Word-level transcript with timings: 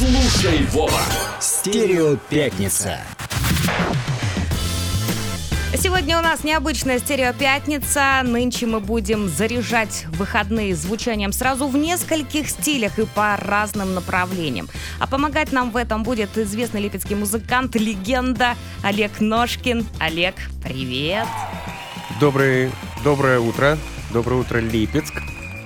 Слушай, 0.00 0.64
Вова! 0.70 1.02
Стерео 1.40 2.16
Пятница. 2.30 3.00
Сегодня 5.76 6.18
у 6.18 6.22
нас 6.22 6.42
необычная 6.42 6.98
стереопятница. 6.98 8.22
Нынче 8.24 8.64
мы 8.64 8.80
будем 8.80 9.28
заряжать 9.28 10.06
выходные 10.12 10.74
звучанием 10.74 11.32
сразу 11.32 11.68
в 11.68 11.76
нескольких 11.76 12.48
стилях 12.48 12.98
и 12.98 13.04
по 13.04 13.36
разным 13.36 13.92
направлениям. 13.92 14.70
А 15.00 15.06
помогать 15.06 15.52
нам 15.52 15.70
в 15.70 15.76
этом 15.76 16.02
будет 16.02 16.38
известный 16.38 16.80
липецкий 16.80 17.14
музыкант, 17.14 17.74
легенда 17.74 18.56
Олег 18.82 19.20
Ножкин. 19.20 19.86
Олег, 19.98 20.34
привет! 20.64 21.26
Добрый, 22.18 22.70
доброе 23.04 23.38
утро. 23.38 23.76
Доброе 24.10 24.40
утро, 24.40 24.60
Липецк. 24.60 25.12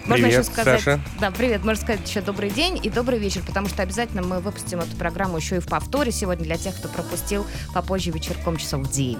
Можно 0.07 0.27
Привет, 0.27 0.33
еще 0.33 0.43
сказать, 0.53 0.83
Саша. 0.83 1.01
да, 1.19 1.31
привет, 1.31 1.65
можно 1.65 1.83
сказать 1.83 2.07
еще 2.07 2.21
добрый 2.21 2.51
день 2.51 2.79
и 2.83 2.91
добрый 2.91 3.19
вечер, 3.19 3.41
потому 3.47 3.69
что 3.69 3.83
обязательно 3.83 4.21
мы 4.21 4.41
выпустим 4.41 4.81
эту 4.81 4.95
программу 4.97 5.39
еще 5.39 5.57
и 5.57 5.61
в 5.61 5.67
повторе 5.67 6.13
сегодня 6.13 6.45
для 6.45 6.59
тех, 6.59 6.77
кто 6.77 6.89
пропустил 6.89 7.47
попозже 7.73 8.11
вечерком 8.11 8.59
часов 8.59 8.87
в 8.87 8.93
9. 8.93 9.19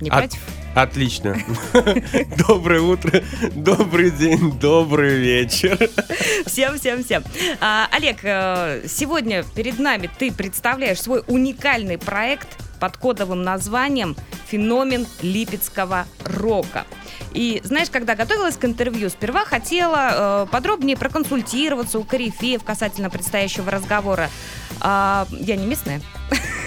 Не 0.00 0.10
От- 0.10 0.18
против? 0.18 0.40
Отлично. 0.74 1.36
Доброе 2.48 2.80
утро, 2.80 3.22
добрый 3.54 4.10
день, 4.10 4.58
добрый 4.58 5.18
вечер. 5.20 5.78
Всем, 6.46 6.76
всем, 6.76 7.04
всем. 7.04 7.22
А, 7.60 7.86
Олег, 7.92 8.18
э, 8.24 8.82
сегодня 8.88 9.44
перед 9.54 9.78
нами 9.78 10.10
ты 10.18 10.32
представляешь 10.32 11.00
свой 11.00 11.22
уникальный 11.28 11.96
проект 11.96 12.48
под 12.80 12.96
кодовым 12.96 13.44
названием 13.44 14.16
«Феномен 14.48 15.06
липецкого 15.22 16.06
рока». 16.24 16.84
И 17.34 17.60
знаешь, 17.64 17.90
когда 17.90 18.14
готовилась 18.14 18.56
к 18.56 18.64
интервью, 18.64 19.10
сперва 19.10 19.44
хотела 19.44 20.44
э, 20.44 20.46
подробнее 20.50 20.96
проконсультироваться 20.96 21.98
у 21.98 22.04
корифеев 22.04 22.62
касательно 22.62 23.10
предстоящего 23.10 23.70
разговора. 23.70 24.30
А, 24.80 25.26
я 25.30 25.56
не 25.56 25.66
местная. 25.66 26.00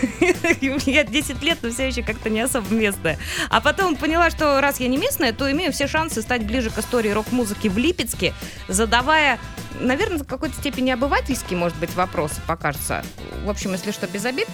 У 0.22 0.66
меня 0.66 1.06
10 1.06 1.42
лет, 1.42 1.60
но 1.62 1.72
все 1.72 1.88
еще 1.88 2.04
как-то 2.04 2.30
не 2.30 2.42
особо 2.42 2.72
местная. 2.74 3.18
А 3.50 3.62
потом 3.62 3.96
поняла, 3.96 4.30
что 4.30 4.60
раз 4.60 4.80
я 4.82 4.90
не 4.90 4.98
местная, 4.98 5.32
то 5.32 5.50
имею 5.50 5.72
все 5.72 5.88
шансы 5.88 6.22
стать 6.22 6.46
ближе 6.46 6.70
к 6.70 6.78
истории 6.78 7.10
рок-музыки 7.10 7.70
в 7.70 7.78
Липецке, 7.78 8.34
задавая, 8.68 9.40
наверное, 9.80 10.20
в 10.20 10.26
какой-то 10.26 10.56
степени 10.56 10.92
обывательские, 10.92 11.58
может 11.58 11.78
быть, 11.78 11.96
вопросы, 11.96 12.42
покажется. 12.46 13.04
В 13.46 13.50
общем, 13.50 13.72
если 13.72 13.92
что, 13.92 14.06
без 14.08 14.26
обид. 14.26 14.48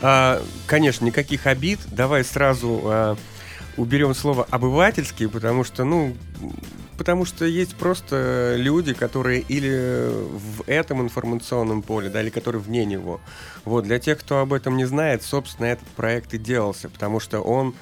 А, 0.00 0.42
Конечно, 0.66 1.04
никаких 1.04 1.46
обид. 1.46 1.80
Давай 1.86 2.24
сразу 2.24 2.80
а, 2.84 3.16
уберем 3.76 4.14
слово 4.14 4.46
обывательский, 4.50 5.28
потому 5.28 5.64
что, 5.64 5.84
ну, 5.84 6.16
потому 6.96 7.24
что 7.24 7.44
есть 7.44 7.76
просто 7.76 8.54
люди, 8.56 8.94
которые 8.94 9.40
или 9.40 10.10
в 10.10 10.62
этом 10.66 11.02
информационном 11.02 11.82
поле, 11.82 12.08
да, 12.08 12.22
или 12.22 12.30
которые 12.30 12.62
вне 12.62 12.84
него. 12.84 13.20
Вот, 13.64 13.84
для 13.84 13.98
тех, 13.98 14.20
кто 14.20 14.40
об 14.40 14.52
этом 14.52 14.76
не 14.76 14.84
знает, 14.84 15.22
собственно, 15.22 15.66
этот 15.66 15.86
проект 15.88 16.34
и 16.34 16.38
делался, 16.38 16.88
потому 16.88 17.20
что 17.20 17.40
он 17.40 17.74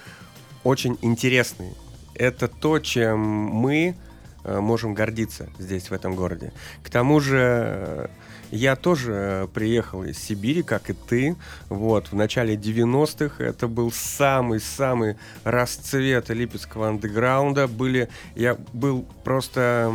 очень 0.65 0.99
интересный. 1.03 1.75
Это 2.15 2.49
то, 2.49 2.79
чем 2.79 3.21
мы 3.21 3.97
э, 4.45 4.61
можем 4.61 4.95
гордиться 4.95 5.49
здесь, 5.59 5.91
в 5.91 5.93
этом 5.93 6.15
городе. 6.15 6.53
К 6.83 6.91
тому 6.91 7.21
же, 7.21 8.11
я 8.53 8.77
тоже 8.77 9.13
э, 9.13 9.49
приехал 9.53 10.05
из 10.05 10.19
Сибири, 10.19 10.63
как 10.63 10.91
и 10.91 10.93
ты. 10.93 11.37
Вот, 11.71 12.13
в 12.13 12.15
начале 12.15 12.55
90-х 12.55 13.43
это 13.43 13.67
был 13.67 13.91
самый-самый 13.91 15.17
расцвет 15.43 16.29
липецкого 16.29 16.89
андеграунда. 16.89 17.67
Были, 17.67 18.11
я 18.35 18.57
был 18.75 19.07
просто 19.25 19.93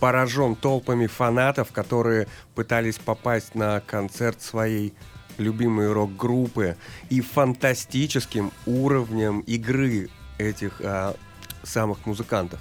поражен 0.00 0.56
толпами 0.56 1.06
фанатов, 1.06 1.70
которые 1.70 2.28
пытались 2.54 2.96
попасть 2.96 3.54
на 3.54 3.80
концерт 3.80 4.40
своей 4.40 4.94
любимой 5.36 5.92
рок-группы 5.92 6.76
и 7.10 7.20
фантастическим 7.20 8.52
уровнем 8.66 9.40
игры 9.40 10.08
этих 10.38 10.80
а, 10.82 11.14
самых 11.62 12.06
музыкантов. 12.06 12.60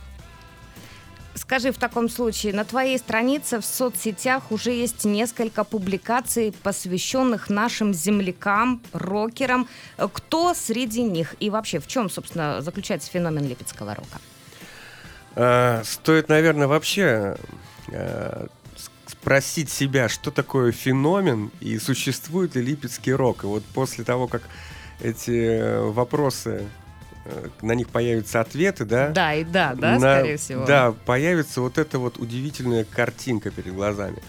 Скажи 1.38 1.72
в 1.72 1.78
таком 1.78 2.10
случае, 2.10 2.54
на 2.54 2.66
твоей 2.66 2.98
странице 2.98 3.60
в 3.60 3.66
соцсетях 3.66 4.52
уже 4.52 4.72
есть 4.72 5.06
несколько 5.06 5.64
публикаций, 5.64 6.54
посвященных 6.64 7.50
нашим 7.50 7.94
землякам, 7.94 8.82
рокерам. 8.92 9.68
Э, 9.98 10.08
Кто 10.12 10.54
среди 10.54 11.04
них? 11.04 11.36
И 11.40 11.50
вообще, 11.50 11.80
в 11.80 11.88
чем, 11.88 12.10
собственно, 12.10 12.62
заключается 12.62 13.12
феномен 13.12 13.48
липецкого 13.48 13.94
рока? 13.96 14.20
А, 15.36 15.84
Стоит, 15.84 16.28
наверное, 16.30 16.68
вообще 16.68 17.38
с- 17.88 19.12
спросить 19.12 19.70
себя, 19.70 20.10
что 20.10 20.32
такое 20.32 20.72
феномен 20.72 21.52
и 21.62 21.78
существует 21.78 22.56
ли 22.56 22.64
липецкий 22.64 23.14
рок. 23.14 23.44
И 23.44 23.48
вот 23.48 23.64
после 23.74 24.04
того, 24.04 24.28
как 24.28 24.42
эти 25.02 25.32
э, 25.60 25.82
вопросы 25.82 26.64
э, 26.64 26.68
на 27.62 27.74
них 27.74 27.90
появятся 27.90 28.42
ответы, 28.42 28.86
да? 28.86 29.10
Да, 29.10 29.34
и 29.34 29.44
да, 29.44 29.74
да, 29.76 29.98
на- 30.00 30.18
скорее 30.18 30.38
всего. 30.38 30.66
Да, 30.66 30.94
появится 31.06 31.62
вот 31.62 31.78
эта 31.78 32.00
вот 32.00 32.18
удивительная 32.18 32.84
картинка 32.84 33.52
перед 33.52 33.74
глазами. 33.74 34.22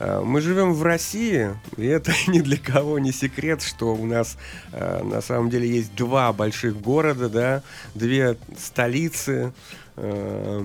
А, 0.00 0.22
Мы 0.22 0.40
живем 0.40 0.72
в 0.74 0.82
России, 0.82 1.50
и 1.76 1.86
это 1.86 2.12
ни 2.28 2.40
для 2.40 2.56
кого 2.56 2.98
не 2.98 3.12
секрет, 3.12 3.62
что 3.62 3.94
у 3.94 4.06
нас 4.06 4.36
а, 4.72 5.02
на 5.02 5.20
самом 5.20 5.50
деле 5.50 5.68
есть 5.68 5.94
два 5.94 6.32
больших 6.32 6.80
города, 6.80 7.28
да, 7.28 7.62
две 7.94 8.36
столицы, 8.56 9.52
э, 9.96 10.64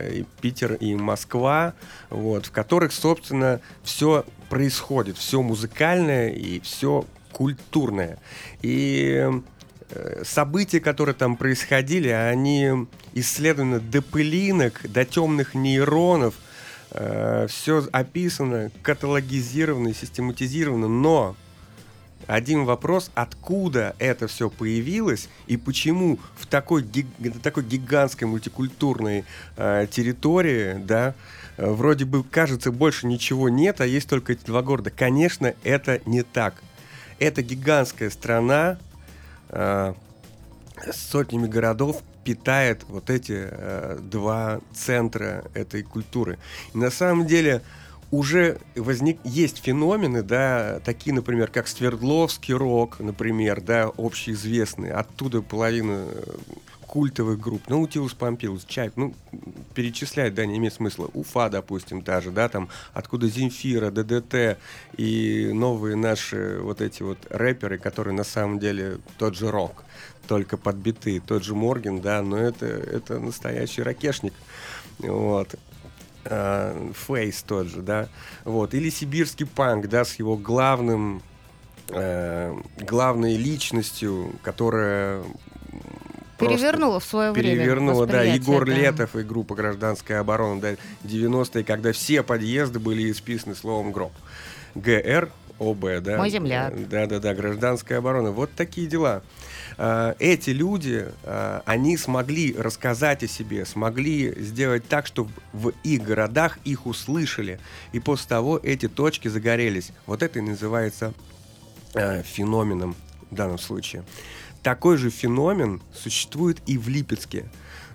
и 0.00 0.24
Питер 0.40 0.74
и 0.74 0.94
Москва, 0.94 1.74
вот, 2.08 2.46
в 2.46 2.50
которых, 2.52 2.92
собственно, 2.92 3.60
все 3.82 4.24
происходит, 4.48 5.18
все 5.18 5.42
музыкальное 5.42 6.30
и 6.30 6.60
все 6.60 7.04
культурное. 7.32 8.18
И 8.62 9.28
э, 9.28 9.40
события, 10.24 10.80
которые 10.80 11.14
там 11.14 11.36
происходили, 11.36 12.08
они 12.08 12.86
исследованы 13.14 13.80
до 13.80 14.02
пылинок, 14.02 14.80
до 14.84 15.04
темных 15.04 15.54
нейронов, 15.54 16.34
все 17.48 17.88
описано, 17.90 18.70
каталогизировано 18.82 19.88
и 19.88 19.94
систематизировано, 19.94 20.88
но 20.88 21.36
один 22.26 22.64
вопрос, 22.64 23.10
откуда 23.14 23.96
это 23.98 24.26
все 24.26 24.48
появилось 24.48 25.28
и 25.46 25.56
почему 25.56 26.18
в 26.36 26.46
такой, 26.46 26.82
гиг- 26.82 27.40
такой 27.42 27.64
гигантской 27.64 28.28
мультикультурной 28.28 29.24
э, 29.56 29.86
территории, 29.90 30.74
да, 30.78 31.14
э, 31.56 31.70
вроде 31.70 32.04
бы 32.04 32.22
кажется 32.22 32.70
больше 32.70 33.06
ничего 33.06 33.48
нет, 33.48 33.80
а 33.80 33.86
есть 33.86 34.08
только 34.08 34.34
эти 34.34 34.44
два 34.44 34.62
города. 34.62 34.90
Конечно, 34.90 35.54
это 35.64 36.00
не 36.06 36.22
так. 36.22 36.62
Это 37.18 37.42
гигантская 37.42 38.10
страна 38.10 38.78
э, 39.52 39.94
сотнями 40.92 41.46
городов 41.46 42.02
питает 42.24 42.84
вот 42.88 43.10
эти 43.10 43.48
э, 43.50 43.98
два 44.00 44.60
центра 44.74 45.44
этой 45.54 45.82
культуры. 45.82 46.38
И 46.74 46.78
на 46.78 46.90
самом 46.90 47.26
деле 47.26 47.62
уже 48.10 48.58
возник, 48.76 49.18
есть 49.24 49.62
феномены, 49.64 50.22
да, 50.22 50.80
такие, 50.84 51.14
например, 51.14 51.50
как 51.50 51.66
Свердловский 51.66 52.54
рок, 52.54 53.00
например, 53.00 53.60
да, 53.60 53.90
общеизвестные. 53.96 54.92
Оттуда 54.92 55.40
половина 55.40 56.04
э, 56.08 56.22
культовых 56.92 57.40
групп. 57.40 57.70
Наутилус 57.70 58.12
Помпилус, 58.12 58.66
Чайп, 58.66 58.92
ну, 58.96 59.14
перечислять, 59.74 60.34
да, 60.34 60.44
не 60.44 60.58
имеет 60.58 60.74
смысла. 60.74 61.08
Уфа, 61.14 61.48
допустим, 61.48 62.02
та 62.02 62.20
же, 62.20 62.30
да, 62.30 62.50
там, 62.50 62.68
откуда 62.92 63.28
Земфира, 63.28 63.90
ДДТ 63.90 64.58
и 64.98 65.52
новые 65.54 65.96
наши 65.96 66.58
вот 66.60 66.82
эти 66.82 67.02
вот 67.02 67.16
рэперы, 67.30 67.78
которые 67.78 68.12
на 68.12 68.24
самом 68.24 68.58
деле 68.58 68.98
тот 69.16 69.34
же 69.34 69.50
рок, 69.50 69.84
только 70.28 70.58
под 70.58 70.76
биты, 70.76 71.22
тот 71.26 71.44
же 71.44 71.54
Морген, 71.54 72.02
да, 72.02 72.20
но 72.20 72.36
это, 72.36 72.66
это 72.66 73.18
настоящий 73.18 73.80
ракешник. 73.80 74.34
Вот. 74.98 75.54
А, 76.26 76.92
Фейс 77.06 77.42
тот 77.42 77.68
же, 77.68 77.80
да, 77.80 78.10
вот, 78.44 78.74
или 78.74 78.90
сибирский 78.90 79.46
панк, 79.46 79.88
да, 79.88 80.04
с 80.04 80.16
его 80.16 80.36
главным, 80.36 81.22
э, 81.88 82.54
главной 82.82 83.38
личностью, 83.38 84.34
которая 84.42 85.24
Перевернула 86.48 87.00
в 87.00 87.04
свое 87.04 87.32
время. 87.32 87.56
перевернула, 87.56 88.06
да, 88.06 88.22
Егор 88.22 88.66
да. 88.66 88.72
Летов 88.72 89.16
и 89.16 89.22
группа 89.22 89.54
«Гражданская 89.54 90.20
оборона», 90.20 90.60
да, 90.60 90.74
90-е, 91.04 91.64
когда 91.64 91.92
все 91.92 92.22
подъезды 92.22 92.78
были 92.78 93.10
исписаны 93.10 93.54
словом 93.54 93.92
«гроб». 93.92 94.12
ГР, 94.74 95.30
ОБ, 95.58 96.02
да. 96.02 96.16
Мой 96.16 96.30
земляк. 96.30 96.88
Да-да-да, 96.88 97.34
«Гражданская 97.34 97.98
оборона». 97.98 98.30
Вот 98.30 98.50
такие 98.56 98.86
дела. 98.86 99.22
А, 99.78 100.14
Эти 100.18 100.50
люди, 100.50 101.06
а, 101.24 101.62
они 101.66 101.96
смогли 101.96 102.54
рассказать 102.56 103.22
о 103.22 103.28
себе, 103.28 103.64
смогли 103.64 104.34
сделать 104.40 104.86
так, 104.88 105.06
чтобы 105.06 105.30
в 105.52 105.72
их 105.82 106.02
городах 106.02 106.58
их 106.64 106.86
услышали. 106.86 107.58
И 107.92 108.00
после 108.00 108.28
того 108.28 108.58
эти 108.62 108.88
точки 108.88 109.28
загорелись. 109.28 109.92
Вот 110.06 110.22
это 110.22 110.38
и 110.38 110.42
называется 110.42 111.12
э, 111.94 112.22
феноменом 112.22 112.94
в 113.30 113.34
данном 113.34 113.58
случае. 113.58 114.04
Такой 114.62 114.96
же 114.96 115.10
феномен 115.10 115.82
существует 115.92 116.62
и 116.66 116.78
в 116.78 116.88
Липецке. 116.88 117.50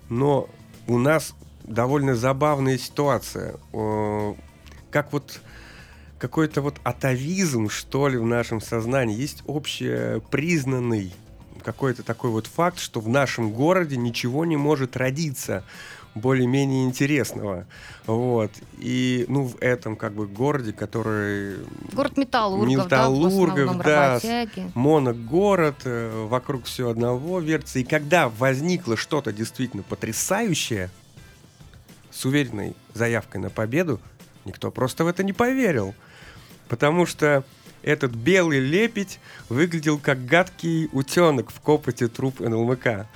Но 0.09 0.49
у 0.87 0.97
нас 0.97 1.33
довольно 1.63 2.15
забавная 2.15 2.77
ситуация. 2.77 3.55
Как 4.91 5.13
вот 5.13 5.41
какой-то 6.17 6.61
вот 6.61 6.79
атовизм, 6.83 7.69
что 7.69 8.07
ли, 8.07 8.17
в 8.17 8.25
нашем 8.25 8.59
сознании. 8.59 9.15
Есть 9.15 9.43
общепризнанный 9.47 11.13
какой-то 11.63 12.03
такой 12.03 12.31
вот 12.31 12.47
факт, 12.47 12.79
что 12.79 12.99
в 12.99 13.09
нашем 13.09 13.51
городе 13.51 13.97
ничего 13.97 14.45
не 14.45 14.57
может 14.57 14.95
родиться 14.95 15.63
более-менее 16.19 16.85
интересного. 16.85 17.65
Вот. 18.05 18.51
И, 18.79 19.25
ну, 19.27 19.43
в 19.43 19.57
этом 19.61 19.95
как 19.95 20.13
бы 20.13 20.27
городе, 20.27 20.73
который... 20.73 21.57
Город 21.93 22.17
металлургов, 22.17 22.85
металлургов 22.85 23.77
да, 23.77 24.19
да 24.21 24.47
моногород, 24.73 25.81
э, 25.85 26.25
вокруг 26.27 26.65
все 26.65 26.89
одного 26.89 27.39
вертится. 27.39 27.79
И 27.79 27.83
когда 27.83 28.29
возникло 28.29 28.97
что-то 28.97 29.31
действительно 29.33 29.83
потрясающее, 29.83 30.89
с 32.17 32.25
уверенной 32.25 32.75
заявкой 32.93 33.41
на 33.41 33.49
победу, 33.49 33.99
никто 34.45 34.71
просто 34.71 35.03
в 35.03 35.07
это 35.07 35.23
не 35.23 35.33
поверил. 35.33 35.93
Потому 36.67 37.05
что 37.05 37.43
этот 37.83 38.11
белый 38.11 38.59
лепить 38.59 39.19
выглядел 39.49 39.99
как 39.99 40.25
гадкий 40.25 40.89
утенок 40.91 41.51
в 41.51 41.59
копоте 41.61 42.07
труп 42.07 42.39
НЛМК. 42.39 43.07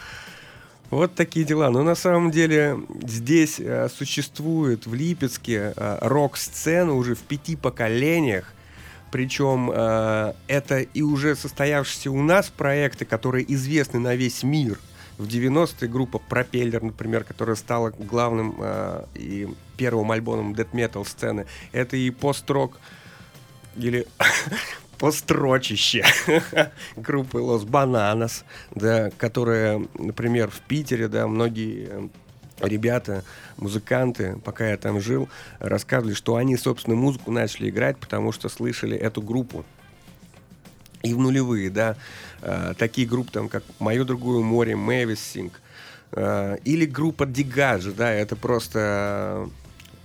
Вот 0.91 1.15
такие 1.15 1.45
дела. 1.45 1.69
Но 1.69 1.83
на 1.83 1.95
самом 1.95 2.31
деле 2.31 2.77
здесь 3.01 3.59
э, 3.59 3.87
существует 3.87 4.85
в 4.85 4.93
Липецке 4.93 5.73
э, 5.75 5.97
рок-сцена 6.01 6.93
уже 6.93 7.15
в 7.15 7.19
пяти 7.19 7.55
поколениях. 7.55 8.53
Причем 9.09 9.71
э, 9.73 10.33
это 10.47 10.79
и 10.79 11.01
уже 11.01 11.37
состоявшиеся 11.37 12.11
у 12.11 12.21
нас 12.21 12.49
проекты, 12.49 13.05
которые 13.05 13.51
известны 13.53 13.99
на 13.99 14.15
весь 14.15 14.43
мир. 14.43 14.79
В 15.17 15.27
90-е 15.27 15.87
группа 15.87 16.19
Пропеллер, 16.19 16.83
например, 16.83 17.23
которая 17.23 17.55
стала 17.55 17.91
главным 17.97 18.55
э, 18.59 19.05
и 19.15 19.47
первым 19.77 20.11
альбомом 20.11 20.53
дэт 20.53 20.73
метал 20.73 21.05
сцены. 21.05 21.45
Это 21.71 21.95
и 21.95 22.09
пост-рок 22.09 22.77
или 23.77 24.05
построчище 25.01 26.05
группы 26.95 27.39
Los 27.39 27.65
Bananas, 27.65 28.43
да, 28.75 29.09
которая, 29.17 29.81
например, 29.97 30.51
в 30.51 30.59
Питере, 30.59 31.07
да, 31.07 31.25
многие 31.25 31.87
э, 31.89 32.07
ребята, 32.59 33.23
музыканты, 33.57 34.37
пока 34.45 34.69
я 34.69 34.77
там 34.77 35.01
жил, 35.01 35.27
рассказывали, 35.57 36.13
что 36.13 36.35
они, 36.35 36.55
собственно, 36.55 36.95
музыку 36.95 37.31
начали 37.31 37.71
играть, 37.71 37.97
потому 37.97 38.31
что 38.31 38.47
слышали 38.47 38.95
эту 38.95 39.23
группу. 39.23 39.65
И 41.01 41.15
в 41.15 41.17
нулевые, 41.17 41.71
да, 41.71 41.95
э, 42.43 42.75
такие 42.77 43.07
группы, 43.07 43.31
там, 43.31 43.49
как 43.49 43.63
«Мое 43.79 44.03
другое 44.03 44.43
море», 44.43 44.75
«Мэвис 44.75 45.19
Синг», 45.19 45.61
э, 46.11 46.57
или 46.63 46.85
группа 46.85 47.25
«Дигажи», 47.25 47.91
да, 47.91 48.11
это 48.11 48.35
просто 48.35 49.49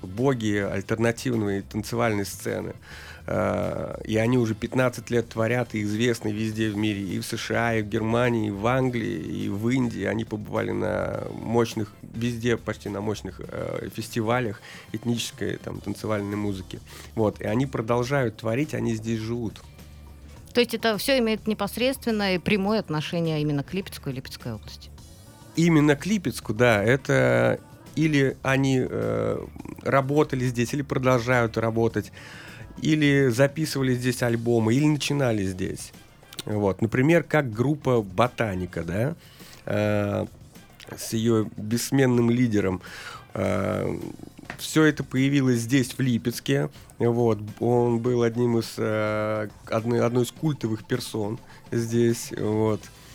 боги 0.00 0.56
альтернативной 0.56 1.60
танцевальной 1.60 2.24
сцены. 2.24 2.70
Э, 2.70 3.05
и 3.28 4.16
они 4.16 4.38
уже 4.38 4.54
15 4.54 5.10
лет 5.10 5.28
творят 5.28 5.74
и 5.74 5.82
известны 5.82 6.28
везде 6.28 6.70
в 6.70 6.76
мире, 6.76 7.02
и 7.02 7.18
в 7.18 7.24
США, 7.24 7.74
и 7.74 7.82
в 7.82 7.88
Германии, 7.88 8.48
и 8.48 8.50
в 8.50 8.64
Англии, 8.66 9.44
и 9.44 9.48
в 9.48 9.68
Индии. 9.68 10.04
Они 10.04 10.24
побывали 10.24 10.70
на 10.70 11.24
мощных, 11.32 11.92
везде 12.02 12.56
почти 12.56 12.88
на 12.88 13.00
мощных 13.00 13.40
э, 13.40 13.88
фестивалях 13.92 14.60
этнической 14.92 15.56
там, 15.56 15.80
танцевальной 15.80 16.36
музыки. 16.36 16.78
Вот, 17.16 17.40
и 17.40 17.44
они 17.44 17.66
продолжают 17.66 18.36
творить, 18.36 18.74
они 18.74 18.94
здесь 18.94 19.18
живут. 19.18 19.60
То 20.54 20.60
есть 20.60 20.72
это 20.72 20.96
все 20.96 21.18
имеет 21.18 21.46
непосредственное 21.48 22.36
и 22.36 22.38
прямое 22.38 22.78
отношение 22.78 23.42
именно 23.42 23.64
к 23.64 23.74
Липецку 23.74 24.08
и 24.10 24.12
Липецкой 24.12 24.54
области? 24.54 24.88
Именно 25.56 25.96
к 25.96 26.06
Липецку, 26.06 26.54
да. 26.54 26.82
Это 26.82 27.60
или 27.96 28.36
они 28.42 28.86
э, 28.88 29.44
работали 29.82 30.46
здесь, 30.46 30.72
или 30.74 30.82
продолжают 30.82 31.58
работать 31.58 32.12
или 32.82 33.28
записывали 33.28 33.94
здесь 33.94 34.22
альбомы, 34.22 34.74
или 34.74 34.86
начинали 34.86 35.44
здесь. 35.44 35.92
Вот, 36.44 36.80
например, 36.80 37.22
как 37.22 37.52
группа 37.52 38.02
Ботаника, 38.02 38.84
да, 38.84 39.16
э, 39.64 40.26
с 40.96 41.12
ее 41.12 41.50
бессменным 41.56 42.30
лидером. 42.30 42.80
Э, 43.34 43.98
все 44.58 44.84
это 44.84 45.02
появилось 45.02 45.60
здесь, 45.60 45.92
в 45.92 46.00
Липецке. 46.00 46.70
Вот, 46.98 47.40
он 47.60 47.98
был 47.98 48.22
одним 48.22 48.58
из, 48.58 48.74
э, 48.76 49.48
одной, 49.66 50.00
одной 50.00 50.24
из 50.24 50.30
культовых 50.30 50.86
персон 50.86 51.38
здесь. 51.72 52.32
Вот. 52.38 52.80
Э, 52.80 53.05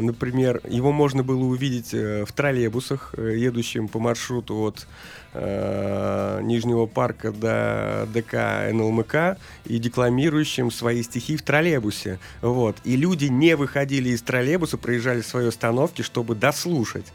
например, 0.00 0.60
его 0.68 0.92
можно 0.92 1.22
было 1.22 1.44
увидеть 1.44 1.92
э, 1.92 2.24
в 2.24 2.32
троллейбусах, 2.32 3.14
э, 3.16 3.36
едущим 3.36 3.88
по 3.88 3.98
маршруту 3.98 4.56
от 4.56 4.86
Нижнего 5.34 6.86
парка 6.86 7.30
до 7.30 8.08
ДК 8.12 8.72
НЛМК 8.72 9.38
и 9.66 9.78
декламирующим 9.78 10.70
свои 10.70 11.02
стихи 11.02 11.36
в 11.36 11.42
троллейбусе. 11.42 12.18
Вот. 12.40 12.76
И 12.84 12.96
люди 12.96 13.26
не 13.26 13.54
выходили 13.54 14.08
из 14.08 14.22
троллейбуса, 14.22 14.78
проезжали 14.78 15.20
свои 15.20 15.48
остановки, 15.48 16.00
чтобы 16.00 16.34
дослушать. 16.34 17.12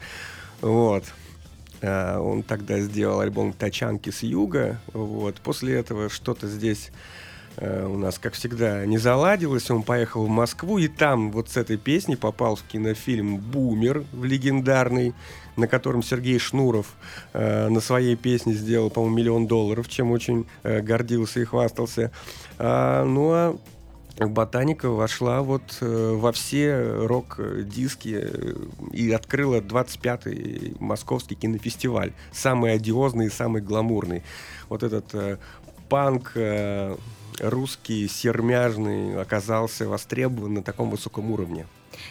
Вот. 0.60 1.04
Он 1.82 2.44
тогда 2.44 2.78
сделал 2.78 3.18
альбом 3.18 3.52
«Тачанки 3.52 4.10
с 4.10 4.22
юга». 4.22 4.80
Вот. 4.92 5.40
После 5.40 5.74
этого 5.74 6.08
что-то 6.08 6.46
здесь 6.46 6.92
Э, 6.92 7.23
у 7.60 7.96
нас, 7.96 8.18
как 8.18 8.34
всегда, 8.34 8.84
не 8.84 8.98
заладилось. 8.98 9.70
Он 9.70 9.82
поехал 9.82 10.26
в 10.26 10.28
Москву, 10.28 10.78
и 10.78 10.88
там 10.88 11.30
вот 11.30 11.50
с 11.50 11.56
этой 11.56 11.76
песней 11.76 12.16
попал 12.16 12.56
в 12.56 12.62
кинофильм 12.62 13.36
«Бумер» 13.36 14.04
в 14.12 14.24
легендарный, 14.24 15.14
на 15.56 15.66
котором 15.66 16.02
Сергей 16.02 16.38
Шнуров 16.38 16.94
э, 17.32 17.68
на 17.68 17.80
своей 17.80 18.16
песне 18.16 18.54
сделал, 18.54 18.90
по-моему, 18.90 19.16
миллион 19.16 19.46
долларов, 19.46 19.88
чем 19.88 20.10
очень 20.10 20.46
э, 20.62 20.80
гордился 20.80 21.40
и 21.40 21.44
хвастался. 21.44 22.10
А, 22.58 23.04
ну 23.04 23.30
а 23.32 23.56
Ботаника 24.18 24.90
вошла 24.90 25.42
вот 25.42 25.78
э, 25.80 26.12
во 26.14 26.30
все 26.32 26.76
рок-диски 27.06 28.20
э, 28.22 28.54
и 28.92 29.10
открыла 29.10 29.60
25-й 29.60 30.76
московский 30.78 31.34
кинофестиваль. 31.34 32.12
Самый 32.32 32.72
одиозный 32.72 33.26
и 33.26 33.30
самый 33.30 33.60
гламурный. 33.60 34.22
Вот 34.68 34.82
этот 34.82 35.14
э, 35.14 35.38
панк... 35.88 36.32
Э, 36.36 36.96
русский 37.40 38.08
сермяжный 38.08 39.20
оказался 39.20 39.88
востребован 39.88 40.54
на 40.54 40.62
таком 40.62 40.90
высоком 40.90 41.30
уровне. 41.30 41.66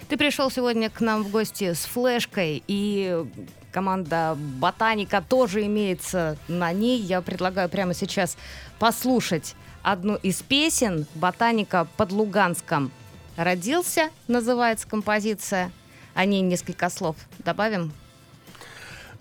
Ты 0.07 0.17
пришел 0.17 0.49
сегодня 0.49 0.89
к 0.89 1.01
нам 1.01 1.23
в 1.23 1.31
гости 1.31 1.73
с 1.73 1.85
флешкой, 1.85 2.63
и 2.67 3.25
команда 3.71 4.37
Ботаника 4.59 5.23
тоже 5.27 5.65
имеется 5.65 6.37
на 6.47 6.71
ней. 6.71 6.99
Я 6.99 7.21
предлагаю 7.21 7.69
прямо 7.69 7.93
сейчас 7.93 8.37
послушать 8.79 9.55
одну 9.81 10.15
из 10.15 10.41
песен 10.41 11.05
Ботаника 11.15 11.87
под 11.97 12.11
Луганском. 12.11 12.91
Родился, 13.35 14.09
называется 14.27 14.87
композиция. 14.87 15.71
О 16.13 16.25
ней 16.25 16.41
несколько 16.41 16.89
слов 16.89 17.15
добавим. 17.39 17.91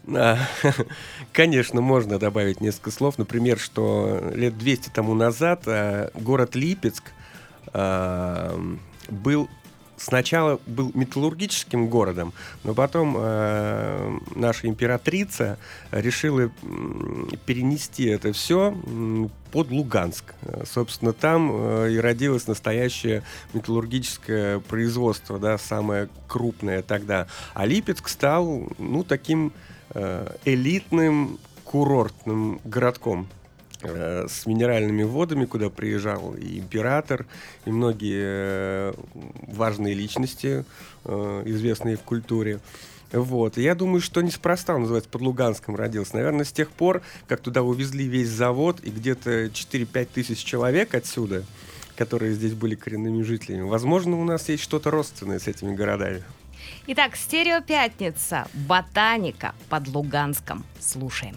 Конечно, 1.32 1.80
можно 1.80 2.18
добавить 2.18 2.60
несколько 2.60 2.90
слов. 2.90 3.18
Например, 3.18 3.58
что 3.58 4.30
лет 4.34 4.58
200 4.58 4.90
тому 4.90 5.14
назад 5.14 5.62
э, 5.66 6.10
город 6.14 6.54
Липецк 6.54 7.04
э, 7.72 8.76
был 9.08 9.48
сначала 9.96 10.58
был 10.66 10.90
металлургическим 10.94 11.86
городом, 11.86 12.32
но 12.64 12.74
потом 12.74 13.14
э, 13.16 14.18
наша 14.34 14.66
императрица 14.66 15.58
решила 15.92 16.50
перенести 17.46 18.06
это 18.06 18.32
все 18.32 18.76
под 19.52 19.70
Луганск. 19.70 20.34
Собственно, 20.64 21.12
там 21.12 21.86
и 21.86 21.98
родилось 21.98 22.48
настоящее 22.48 23.22
металлургическое 23.52 24.58
производство, 24.58 25.38
да, 25.38 25.56
самое 25.56 26.08
крупное 26.26 26.82
тогда. 26.82 27.28
А 27.54 27.64
Липецк 27.64 28.08
стал, 28.08 28.72
ну, 28.78 29.04
таким 29.04 29.52
элитным 30.44 31.38
курортным 31.64 32.60
городком 32.64 33.28
э, 33.82 34.26
с 34.28 34.46
минеральными 34.46 35.04
водами, 35.04 35.46
куда 35.46 35.70
приезжал 35.70 36.34
и 36.34 36.58
император, 36.58 37.26
и 37.64 37.70
многие 37.70 38.22
э, 38.24 38.92
важные 39.48 39.94
личности, 39.94 40.64
известные 41.04 41.96
в 41.96 42.02
культуре. 42.02 42.60
Вот. 43.12 43.58
Я 43.58 43.74
думаю, 43.74 44.00
что 44.00 44.22
неспроста 44.22 44.74
он 44.74 44.82
называется 44.82 45.10
под 45.10 45.20
Луганском 45.22 45.76
родился. 45.76 46.16
Наверное, 46.16 46.44
с 46.44 46.52
тех 46.52 46.70
пор, 46.70 47.02
как 47.28 47.40
туда 47.40 47.62
увезли 47.62 48.06
весь 48.06 48.28
завод, 48.28 48.80
и 48.82 48.90
где-то 48.90 49.46
4-5 49.46 50.08
тысяч 50.14 50.38
человек 50.38 50.94
отсюда, 50.94 51.44
которые 51.96 52.32
здесь 52.32 52.54
были 52.54 52.74
коренными 52.74 53.22
жителями, 53.22 53.62
возможно, 53.62 54.18
у 54.18 54.24
нас 54.24 54.48
есть 54.48 54.62
что-то 54.62 54.90
родственное 54.90 55.38
с 55.38 55.46
этими 55.46 55.74
городами. 55.74 56.22
Итак, 56.86 57.16
стереопятница, 57.16 58.46
ботаника 58.52 59.54
под 59.68 59.88
Луганском. 59.88 60.64
Слушаем. 60.80 61.36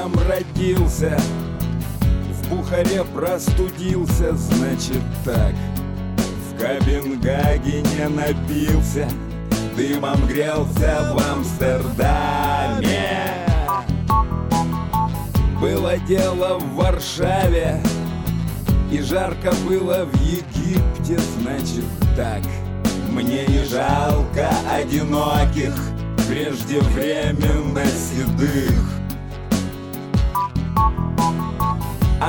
Липецком 0.00 0.12
родился, 0.28 1.18
в 2.30 2.48
Бухаре 2.48 3.04
простудился, 3.04 4.34
значит 4.34 5.02
так. 5.24 5.54
В 6.48 6.60
Копенгагене 6.60 8.08
напился, 8.08 9.08
дымом 9.76 10.26
грелся 10.26 11.14
в 11.14 11.32
Амстердаме. 11.32 13.06
Было 15.60 15.98
дело 15.98 16.58
в 16.58 16.74
Варшаве, 16.76 17.80
и 18.90 19.02
жарко 19.02 19.52
было 19.68 20.06
в 20.06 20.14
Египте, 20.22 21.18
значит 21.38 21.84
так. 22.16 22.42
Мне 23.10 23.46
не 23.46 23.64
жалко 23.64 24.48
одиноких, 24.72 25.74
преждевременно 26.26 27.84
седых. 27.84 29.00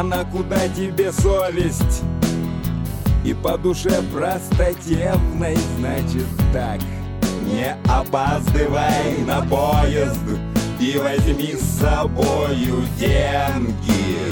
А 0.02 0.04
на 0.04 0.26
куда 0.26 0.68
тебе 0.70 1.12
совесть? 1.12 2.02
И 3.24 3.36
по 3.36 3.56
душе 3.56 4.02
простотевной, 4.12 5.56
значит 5.78 6.26
так. 6.52 6.80
Не 7.46 7.76
опаздывай 7.88 9.20
на 9.28 9.42
поезд 9.44 10.24
и 10.80 10.98
возьми 10.98 11.54
с 11.54 11.82
собою 11.82 12.84
деньги. 12.98 14.26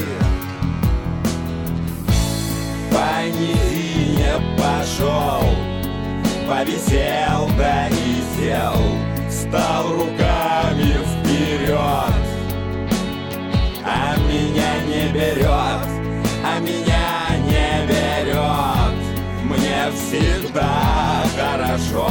По 2.90 3.22
низине 3.28 4.42
пошел, 4.58 5.44
повисел 6.48 7.48
да 7.56 7.86
и 7.90 8.22
сел, 8.36 8.74
стал 9.30 9.88
руками 9.92 10.96
вперед. 11.22 12.29
Меня 14.30 14.80
не 14.86 15.12
берет, 15.12 15.88
а 16.44 16.60
меня 16.60 17.36
не 17.46 17.84
берет, 17.88 18.94
мне 19.42 19.90
всегда 19.92 21.24
хорошо, 21.36 22.06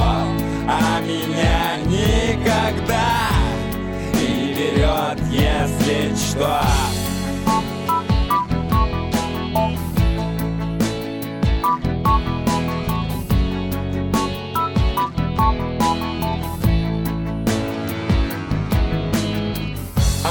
а 0.68 1.00
меня 1.00 1.78
никогда 1.86 3.30
не 4.16 4.54
берет, 4.54 5.18
если 5.32 6.14
что. 6.14 6.99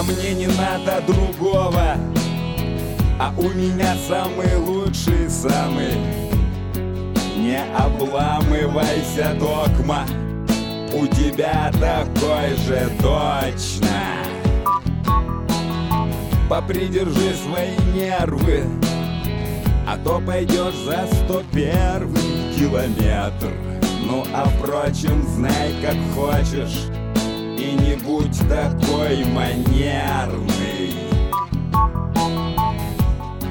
Мне 0.08 0.34
не 0.34 0.46
надо 0.46 1.02
другого. 1.06 1.96
А 3.20 3.32
у 3.36 3.48
меня 3.50 3.96
самый 4.06 4.56
лучший, 4.56 5.28
самый 5.28 5.96
Не 7.36 7.60
обламывайся, 7.76 9.34
догма. 9.38 10.06
У 10.92 11.06
тебя 11.06 11.70
такой 11.72 12.56
же 12.66 12.90
точно. 13.00 13.88
Попридержи 16.48 17.34
свои 17.44 17.76
нервы 17.94 18.64
А 19.86 19.98
то 20.02 20.18
пойдешь 20.26 20.76
за 20.86 21.06
сто 21.12 21.42
первый 21.52 22.54
километр. 22.56 23.52
Ну 24.02 24.24
а 24.32 24.48
впрочем, 24.48 25.22
знай 25.34 25.74
как 25.82 25.96
хочешь 26.14 26.88
не 27.88 27.96
будь 27.96 28.38
такой 28.48 29.24
манерный. 29.24 30.92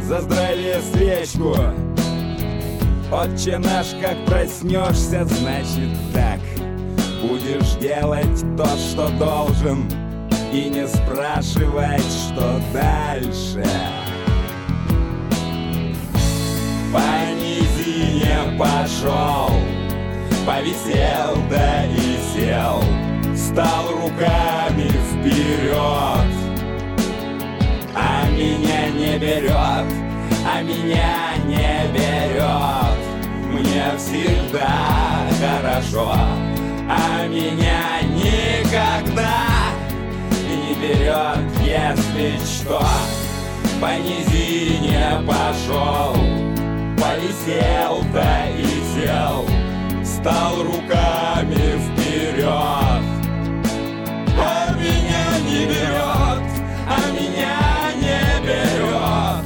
За 0.03 0.21
здравие 0.21 0.79
свечку. 0.81 1.55
Отче 3.11 3.57
наш, 3.57 3.87
как 4.01 4.17
проснешься, 4.25 5.25
значит 5.25 5.89
так. 6.13 6.39
Будешь 7.21 7.73
делать 7.81 8.43
то, 8.55 8.67
что 8.77 9.09
должен 9.17 9.89
И 10.53 10.69
не 10.69 10.87
спрашивать, 10.87 12.03
что 12.27 12.61
дальше. 12.71 13.65
По 16.93 17.33
низине 17.35 18.57
пошел 18.57 19.49
Повисел, 20.45 21.35
да 21.49 21.85
и 21.85 22.17
сел 22.33 23.06
Стал 23.57 23.87
руками 23.89 24.87
вперед. 25.09 26.27
А 27.95 28.29
меня 28.29 28.89
не 28.89 29.17
берет, 29.17 29.87
а 30.45 30.61
меня 30.61 31.33
не 31.43 31.91
берет. 31.91 32.99
Мне 33.49 33.97
всегда 33.97 35.25
хорошо, 35.41 36.13
а 36.87 37.25
меня 37.27 38.03
никогда 38.13 39.47
не 40.47 40.75
берет, 40.75 41.39
если 41.59 42.37
что. 42.45 42.79
По 43.81 43.97
низине 43.97 45.19
пошел, 45.25 46.15
да 48.13 48.49
и 48.49 48.67
сел. 48.93 49.47
Стал 50.05 50.61
руками 50.61 51.79
вперед 51.79 52.86
не 55.57 55.65
берет, 55.65 56.43
а 56.87 56.99
меня 57.13 57.91
не 57.95 58.21
берет. 58.45 59.43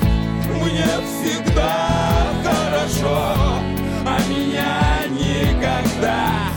Мне 0.62 0.86
всегда 1.08 2.34
хорошо, 2.44 3.60
а 4.06 4.20
меня 4.28 5.04
никогда 5.10 6.50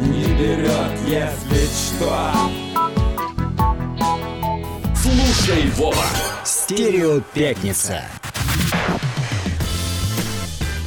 не 0.00 0.24
берет, 0.38 0.92
если 1.06 1.66
что. 1.66 2.32
Слушай, 4.94 5.70
Вова! 5.76 6.04
Стерео 6.44 7.20
Пятница. 7.34 8.02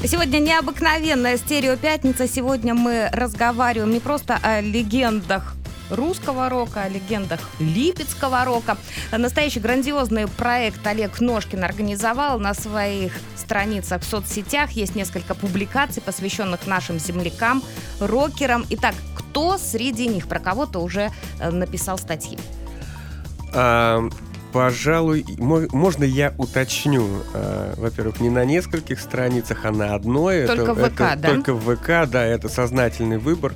Сегодня 0.05 0.39
необыкновенная 0.39 1.37
стереопятница. 1.37 2.27
Сегодня 2.27 2.73
мы 2.73 3.09
разговариваем 3.13 3.91
не 3.91 3.99
просто 3.99 4.37
о 4.41 4.59
легендах 4.59 5.55
русского 5.95 6.49
рока, 6.49 6.83
о 6.83 6.89
легендах 6.89 7.39
липецкого 7.59 8.43
рока. 8.45 8.77
Настоящий 9.11 9.59
грандиозный 9.59 10.27
проект 10.27 10.85
Олег 10.85 11.19
Ножкин 11.19 11.63
организовал 11.63 12.39
на 12.39 12.53
своих 12.53 13.13
страницах 13.35 14.01
в 14.01 14.05
соцсетях. 14.05 14.71
Есть 14.71 14.95
несколько 14.95 15.35
публикаций, 15.35 16.01
посвященных 16.01 16.65
нашим 16.67 16.99
землякам, 16.99 17.61
рокерам. 17.99 18.65
Итак, 18.69 18.95
кто 19.15 19.57
среди 19.57 20.07
них? 20.07 20.27
Про 20.27 20.39
кого-то 20.39 20.79
уже 20.79 21.11
э, 21.39 21.51
написал 21.51 21.97
статьи. 21.97 22.37
А, 23.53 24.01
пожалуй, 24.51 25.25
мо- 25.37 25.67
можно 25.71 26.03
я 26.03 26.33
уточню? 26.37 27.07
А, 27.33 27.73
во-первых, 27.77 28.19
не 28.19 28.29
на 28.29 28.45
нескольких 28.45 28.99
страницах, 28.99 29.65
а 29.65 29.71
на 29.71 29.95
одной. 29.95 30.47
Только 30.47 30.71
это, 30.71 30.73
в 30.73 30.89
ВК, 30.89 31.01
это 31.01 31.15
да? 31.17 31.29
Только 31.29 31.53
в 31.53 31.75
ВК, 31.75 32.09
да, 32.09 32.23
это 32.25 32.49
сознательный 32.49 33.17
выбор. 33.17 33.53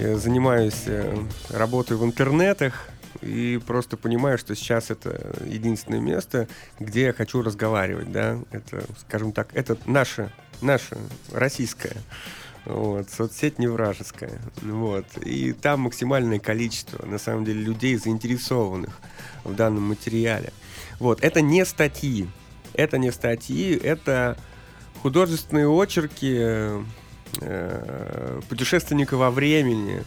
Я 0.00 0.16
занимаюсь, 0.16 0.84
э, 0.86 1.12
работаю 1.50 1.98
в 1.98 2.04
интернетах 2.04 2.88
и 3.20 3.60
просто 3.66 3.96
понимаю, 3.96 4.38
что 4.38 4.54
сейчас 4.54 4.92
это 4.92 5.34
единственное 5.44 5.98
место, 5.98 6.46
где 6.78 7.06
я 7.06 7.12
хочу 7.12 7.42
разговаривать, 7.42 8.12
да. 8.12 8.38
Это, 8.52 8.84
скажем 9.00 9.32
так, 9.32 9.48
это 9.54 9.76
наше, 9.86 10.30
наше 10.60 10.96
российское. 11.32 11.96
Вот, 12.64 13.10
соцсеть 13.10 13.58
не 13.58 13.66
вражеская. 13.66 14.38
Вот. 14.62 15.04
И 15.24 15.52
там 15.52 15.80
максимальное 15.80 16.38
количество, 16.38 17.04
на 17.04 17.18
самом 17.18 17.44
деле, 17.44 17.60
людей, 17.60 17.96
заинтересованных 17.96 19.00
в 19.42 19.52
данном 19.56 19.82
материале. 19.82 20.52
Вот. 21.00 21.24
Это 21.24 21.40
не 21.40 21.64
статьи. 21.64 22.28
Это 22.72 22.98
не 22.98 23.10
статьи, 23.10 23.76
это 23.76 24.36
художественные 25.02 25.66
очерки 25.66 26.84
э, 27.40 28.40
путешественника 28.48 29.16
во 29.16 29.30
времени. 29.30 30.02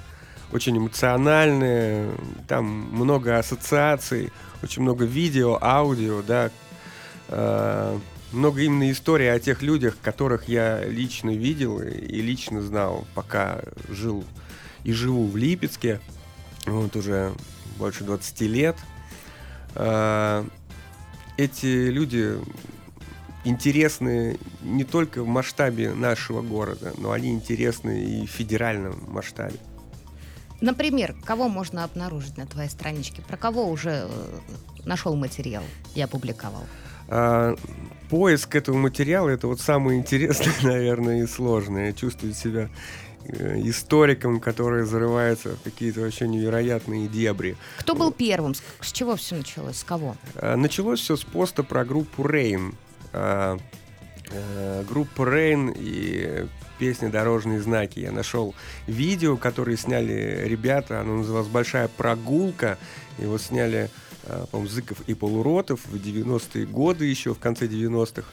Очень 0.52 0.78
эмоциональные. 0.78 2.12
Там 2.48 2.66
много 2.66 3.38
ассоциаций, 3.38 4.32
очень 4.62 4.82
много 4.82 5.06
видео, 5.06 5.58
аудио, 5.62 6.22
да. 6.22 6.52
Э, 7.30 7.98
много 8.32 8.62
именно 8.62 8.90
историй 8.92 9.32
о 9.32 9.40
тех 9.40 9.62
людях, 9.62 9.98
которых 10.02 10.48
я 10.48 10.86
лично 10.86 11.32
видел 11.32 11.82
и, 11.82 12.22
лично 12.22 12.62
знал, 12.62 13.06
пока 13.14 13.62
жил 13.90 14.24
и 14.84 14.94
живу 14.94 15.28
в 15.28 15.36
Липецке. 15.36 16.00
Вот 16.66 16.96
уже 16.96 17.34
больше 17.78 18.04
20 18.04 18.42
лет. 18.42 18.78
А, 19.76 20.46
Эти 21.38 21.90
люди 21.90 22.38
интересны 23.44 24.38
не 24.62 24.84
только 24.84 25.24
в 25.24 25.28
масштабе 25.28 25.94
нашего 25.94 26.42
города, 26.42 26.94
но 26.98 27.12
они 27.12 27.32
интересны 27.32 28.04
и 28.04 28.28
в 28.28 28.30
федеральном 28.30 28.96
масштабе. 29.08 29.58
Например, 30.62 31.16
кого 31.26 31.50
можно 31.50 31.84
обнаружить 31.84 32.38
на 32.38 32.46
твоей 32.46 32.70
страничке? 32.70 33.24
Про 33.24 33.36
кого 33.36 33.68
уже 33.68 34.08
э, 34.08 34.40
нашел 34.86 35.16
материал 35.16 35.64
и 35.96 36.02
опубликовал? 36.02 36.64
А, 37.08 37.56
поиск 38.10 38.56
этого 38.56 38.78
материала 38.78 39.30
это 39.30 39.48
вот 39.48 39.60
самое 39.60 40.00
интересное, 40.00 40.54
наверное, 40.64 41.24
и 41.24 41.28
сложное. 41.28 41.88
Я 41.88 41.94
чувствую 41.94 42.34
себя 42.34 42.70
э, 43.26 43.60
историком, 43.64 44.40
который 44.40 44.86
зарывается 44.86 45.56
в 45.56 45.64
какие-то 45.64 46.02
вообще 46.02 46.28
невероятные 46.28 47.08
дебри. 47.08 47.58
Кто 47.80 47.96
был 47.96 48.12
первым? 48.12 48.54
С, 48.54 48.92
чего 48.92 49.16
все 49.16 49.38
началось? 49.38 49.80
С 49.80 49.84
кого? 49.84 50.16
А, 50.36 50.56
началось 50.56 51.00
все 51.00 51.16
с 51.16 51.24
поста 51.24 51.64
про 51.64 51.84
группу 51.84 52.22
Rain. 52.22 52.76
А, 53.14 53.58
а, 54.32 54.84
группа 54.84 55.22
Rain 55.24 55.74
и 55.78 56.48
песня 56.82 57.10
«Дорожные 57.10 57.62
знаки». 57.62 58.00
Я 58.00 58.12
нашел 58.12 58.56
видео, 58.88 59.38
которое 59.38 59.78
сняли 59.78 60.42
ребята, 60.46 61.02
оно 61.02 61.18
называлось 61.18 61.48
«Большая 61.48 61.88
прогулка». 61.88 62.80
Его 63.20 63.38
сняли, 63.38 63.92
а, 64.26 64.48
по-моему, 64.48 64.68
Зыков 64.68 65.02
и 65.02 65.14
Полуротов 65.14 65.86
в 65.86 65.96
90-е 65.96 66.66
годы 66.66 67.06
еще, 67.06 67.36
в 67.36 67.40
конце 67.40 67.68
90-х, 67.68 68.28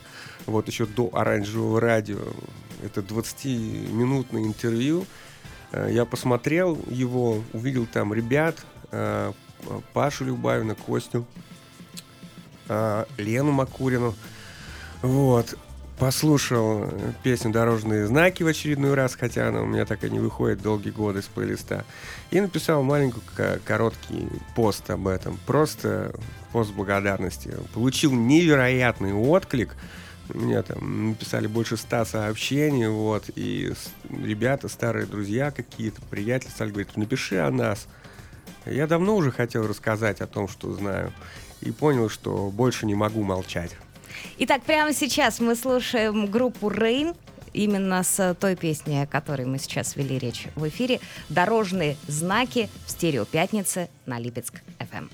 вот 0.46 0.66
еще 0.66 0.86
до 0.86 1.10
«Оранжевого 1.12 1.78
радио». 1.78 2.20
Это 2.82 3.02
20-минутное 3.02 4.44
интервью. 4.44 5.04
А, 5.72 5.86
я 5.86 6.06
посмотрел 6.06 6.78
его, 6.88 7.42
увидел 7.52 7.84
там 7.84 8.14
ребят, 8.14 8.56
а, 8.92 9.34
Пашу 9.92 10.24
Любавина, 10.24 10.74
Костю, 10.74 11.26
Лену 13.18 13.52
Макурину. 13.52 14.14
Вот 15.02 15.56
послушал 15.98 16.84
э, 16.84 17.12
песню 17.22 17.52
«Дорожные 17.52 18.06
знаки» 18.06 18.42
в 18.42 18.46
очередной 18.46 18.94
раз, 18.94 19.16
хотя 19.16 19.48
она 19.48 19.62
у 19.62 19.66
меня 19.66 19.84
так 19.84 20.04
и 20.04 20.10
не 20.10 20.18
выходит 20.18 20.62
долгие 20.62 20.90
годы 20.90 21.22
с 21.22 21.26
плейлиста. 21.26 21.84
И 22.30 22.40
написал 22.40 22.82
маленький 22.82 23.20
короткий 23.64 24.28
пост 24.54 24.88
об 24.90 25.08
этом. 25.08 25.38
Просто 25.46 26.14
пост 26.52 26.72
благодарности. 26.72 27.54
Получил 27.74 28.12
невероятный 28.12 29.12
отклик. 29.12 29.74
Мне 30.32 30.62
там 30.62 31.10
написали 31.10 31.46
больше 31.46 31.76
ста 31.76 32.04
сообщений, 32.04 32.86
вот, 32.86 33.30
и 33.34 33.72
ребята, 34.10 34.68
старые 34.68 35.06
друзья 35.06 35.50
какие-то, 35.50 36.02
приятели 36.02 36.50
стали 36.50 36.70
говорить, 36.70 36.96
напиши 36.96 37.38
о 37.38 37.50
нас. 37.50 37.88
Я 38.66 38.86
давно 38.86 39.16
уже 39.16 39.30
хотел 39.30 39.66
рассказать 39.66 40.20
о 40.20 40.26
том, 40.26 40.46
что 40.46 40.74
знаю, 40.74 41.14
и 41.62 41.70
понял, 41.70 42.10
что 42.10 42.50
больше 42.50 42.84
не 42.84 42.94
могу 42.94 43.22
молчать. 43.22 43.70
Итак, 44.38 44.62
прямо 44.62 44.92
сейчас 44.92 45.40
мы 45.40 45.54
слушаем 45.54 46.26
группу 46.26 46.70
Rain 46.70 47.16
именно 47.52 48.02
с 48.02 48.34
той 48.40 48.56
песни, 48.56 48.96
о 48.96 49.06
которой 49.06 49.46
мы 49.46 49.58
сейчас 49.58 49.96
вели 49.96 50.18
речь 50.18 50.46
в 50.54 50.68
эфире. 50.68 51.00
«Дорожные 51.28 51.96
знаки» 52.06 52.68
в 52.86 52.90
стерео 52.90 53.24
пятницы 53.24 53.88
на 54.06 54.18
Липецк 54.18 54.62
FM. 54.78 55.10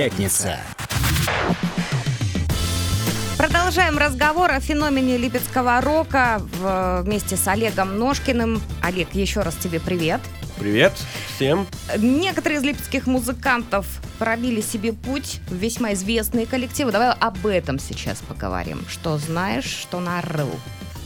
Пятница. 0.00 0.58
Продолжаем 3.36 3.98
разговор 3.98 4.50
о 4.50 4.58
феномене 4.58 5.18
липецкого 5.18 5.78
рока 5.82 6.40
вместе 7.02 7.36
с 7.36 7.46
Олегом 7.46 7.98
Ножкиным. 7.98 8.62
Олег, 8.82 9.12
еще 9.12 9.40
раз 9.42 9.56
тебе 9.56 9.78
привет. 9.78 10.22
Привет 10.58 10.94
всем. 11.36 11.66
Некоторые 11.98 12.60
из 12.60 12.64
липецких 12.64 13.06
музыкантов 13.06 13.86
пробили 14.18 14.62
себе 14.62 14.94
путь 14.94 15.42
в 15.48 15.56
весьма 15.56 15.92
известные 15.92 16.46
коллективы. 16.46 16.92
Давай 16.92 17.10
об 17.10 17.46
этом 17.46 17.78
сейчас 17.78 18.22
поговорим. 18.22 18.82
Что 18.88 19.18
знаешь, 19.18 19.66
что 19.66 20.00
нарыл, 20.00 20.48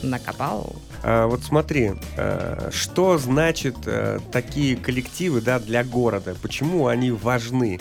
накопал. 0.05 0.77
А, 1.03 1.27
вот 1.27 1.43
смотри, 1.43 1.95
а, 2.17 2.71
что 2.73 3.19
значит 3.19 3.75
а, 3.87 4.21
такие 4.31 4.77
коллективы 4.77 5.41
да, 5.41 5.59
для 5.59 5.83
города? 5.83 6.37
Почему 6.41 6.87
они 6.87 7.11
важны? 7.11 7.81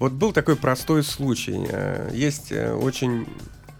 Вот 0.00 0.12
был 0.12 0.32
такой 0.32 0.56
простой 0.56 1.04
случай. 1.04 1.64
А, 1.70 2.10
есть 2.10 2.50
а, 2.50 2.74
очень 2.74 3.26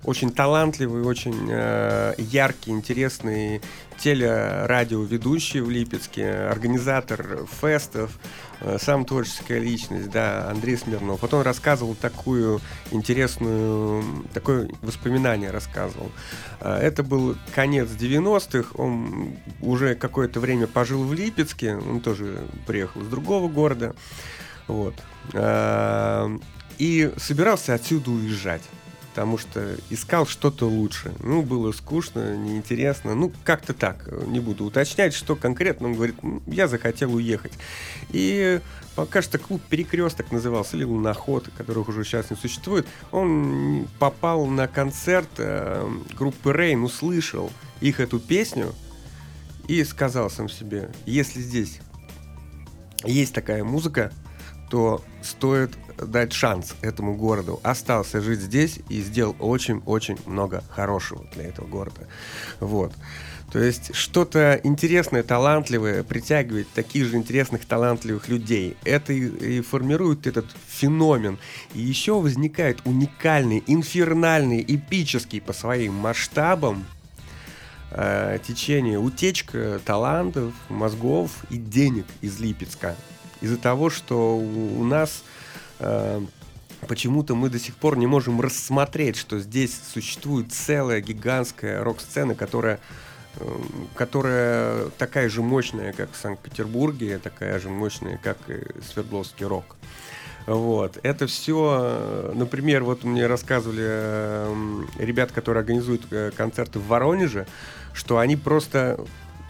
очень 0.05 0.33
талантливый, 0.33 1.03
очень 1.03 1.47
э, 1.51 2.15
яркий, 2.17 2.71
интересный 2.71 3.61
телерадиоведущий 3.99 5.61
в 5.61 5.69
Липецке, 5.69 6.27
организатор 6.27 7.47
фестов, 7.61 8.19
э, 8.61 8.79
сам 8.81 9.05
творческая 9.05 9.59
личность, 9.59 10.11
да, 10.11 10.49
Андрей 10.49 10.79
Смирнов. 10.79 11.21
Вот 11.21 11.35
он 11.35 11.43
рассказывал 11.43 11.95
такую 11.95 12.63
интересную, 12.91 14.25
такое 14.33 14.71
воспоминание 14.81 15.51
рассказывал. 15.51 16.11
Э, 16.61 16.79
это 16.79 17.03
был 17.03 17.37
конец 17.55 17.89
90-х, 17.91 18.83
он 18.83 19.37
уже 19.61 19.95
какое-то 19.95 20.41
время 20.41 20.67
пожил 20.67 21.05
в 21.05 21.13
Липецке, 21.13 21.77
он 21.77 22.01
тоже 22.01 22.39
приехал 22.67 23.03
из 23.03 23.09
другого 23.09 23.49
города, 23.49 23.95
вот. 24.71 24.95
Э, 25.33 26.29
и 26.79 27.13
собирался 27.19 27.75
отсюда 27.75 28.11
уезжать 28.11 28.63
потому 29.11 29.39
что 29.39 29.77
искал 29.91 30.27
что-то 30.27 30.67
лучше. 30.67 31.13
Ну, 31.19 31.43
было 31.43 31.73
скучно, 31.73 32.37
неинтересно. 32.37 33.15
Ну, 33.15 33.33
как-то 33.45 33.75
так. 33.75 34.09
Не 34.29 34.41
буду 34.41 34.65
уточнять, 34.65 35.15
что 35.15 35.37
конкретно. 35.37 35.89
Он 35.89 35.95
говорит, 35.95 36.17
я 36.47 36.69
захотел 36.69 37.15
уехать. 37.15 37.53
И 38.11 38.61
пока 38.95 39.21
что 39.21 39.39
клуб 39.39 39.61
«Перекресток» 39.69 40.31
назывался, 40.31 40.77
или 40.77 40.85
«Луноход», 40.85 41.51
которых 41.57 41.89
уже 41.89 42.05
сейчас 42.05 42.31
не 42.31 42.37
существует. 42.37 42.87
Он 43.11 43.89
попал 43.99 44.47
на 44.47 44.69
концерт 44.69 45.29
э, 45.39 45.91
группы 46.17 46.53
«Рейн», 46.53 46.83
услышал 46.83 47.51
их 47.81 47.99
эту 48.01 48.21
песню 48.21 48.73
и 49.67 49.83
сказал 49.85 50.31
сам 50.31 50.49
себе, 50.49 50.91
если 51.05 51.41
здесь 51.41 51.81
есть 53.05 53.35
такая 53.35 53.65
музыка, 53.65 54.13
то 54.71 55.03
стоит 55.23 55.77
дать 55.99 56.33
шанс 56.33 56.75
этому 56.81 57.17
городу. 57.17 57.61
Остался 57.63 58.21
жить 58.21 58.41
здесь 58.41 58.81
и 58.89 59.03
сделал 59.03 59.37
очень-очень 59.39 60.17
много 60.25 60.65
хорошего 60.71 61.27
для 61.35 61.45
этого 61.45 61.67
города. 61.67 62.07
Вот. 62.61 62.93
То 63.53 63.59
есть 63.59 63.95
что-то 63.95 64.61
интересное, 64.63 65.25
талантливое 65.25 66.05
притягивает 66.05 66.69
таких 66.73 67.07
же 67.07 67.17
интересных, 67.17 67.65
талантливых 67.65 68.29
людей. 68.29 68.77
Это 68.85 69.13
и, 69.13 69.57
и 69.57 69.61
формирует 69.61 70.29
этот 70.29 70.47
феномен. 70.69 71.37
И 71.75 71.81
еще 71.81 72.21
возникает 72.21 72.79
уникальный, 72.85 73.65
инфернальный, 73.67 74.65
эпический 74.67 75.41
по 75.41 75.53
своим 75.53 75.95
масштабам 75.95 76.87
э, 77.91 78.39
течение, 78.47 79.01
утечка 79.01 79.81
талантов, 79.85 80.55
мозгов 80.69 81.33
и 81.51 81.57
денег 81.57 82.07
из 82.21 82.39
Липецка. 82.39 82.95
Из-за 83.41 83.57
того, 83.57 83.91
что 83.91 84.37
у, 84.37 84.85
нас 84.85 85.23
Э, 85.81 86.21
почему-то 86.87 87.35
мы 87.35 87.49
до 87.49 87.59
сих 87.59 87.75
пор 87.75 87.97
не 87.97 88.07
можем 88.07 88.41
рассмотреть, 88.41 89.17
что 89.17 89.39
здесь 89.41 89.79
существует 89.93 90.53
целая 90.53 91.01
гигантская 91.01 91.83
рок-сцена, 91.83 92.35
которая 92.35 92.79
э, 93.39 93.45
которая 93.95 94.87
такая 94.99 95.29
же 95.29 95.43
мощная, 95.43 95.93
как 95.93 96.13
в 96.13 96.17
Санкт-Петербурге, 96.17 97.19
такая 97.19 97.59
же 97.59 97.71
мощная, 97.71 98.19
как 98.23 98.39
и 98.49 98.61
Свердловский 98.93 99.47
рок. 99.47 99.77
Вот. 100.47 100.99
Это 101.03 101.27
все, 101.27 101.79
э, 101.83 102.33
например, 102.35 102.85
вот 102.85 103.05
мне 103.05 103.27
рассказывали 103.27 105.03
ребят, 105.03 105.33
которые 105.33 105.61
организуют 105.61 106.07
концерты 106.37 106.79
в 106.79 106.87
Воронеже, 106.87 107.47
что 107.95 108.19
они 108.19 108.37
просто 108.37 109.01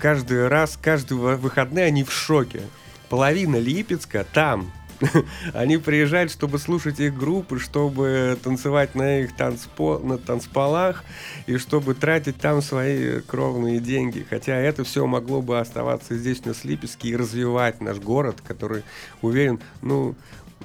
каждый 0.00 0.48
раз, 0.48 0.78
каждые 0.80 1.36
выходные 1.36 1.86
они 1.86 2.04
в 2.04 2.12
шоке. 2.12 2.62
Половина 3.10 3.56
Липецка 3.56 4.24
там, 4.32 4.72
Они 5.54 5.78
приезжают, 5.78 6.30
чтобы 6.30 6.58
слушать 6.58 7.00
их 7.00 7.16
группы, 7.16 7.58
чтобы 7.58 8.38
танцевать 8.42 8.94
на 8.94 9.20
их 9.20 9.34
танцпо... 9.36 9.98
на 9.98 10.18
танцполах 10.18 11.04
и 11.46 11.56
чтобы 11.56 11.94
тратить 11.94 12.36
там 12.36 12.60
свои 12.62 13.20
кровные 13.20 13.80
деньги. 13.80 14.26
Хотя 14.28 14.56
это 14.56 14.84
все 14.84 15.06
могло 15.06 15.42
бы 15.42 15.58
оставаться 15.58 16.16
здесь, 16.16 16.44
на 16.44 16.54
Слипецке, 16.54 17.08
и 17.08 17.16
развивать 17.16 17.80
наш 17.80 17.98
город, 17.98 18.36
который, 18.46 18.82
уверен, 19.22 19.60
ну, 19.82 20.14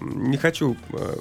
не 0.02 0.38
хочу 0.38 0.76
э, 0.92 1.16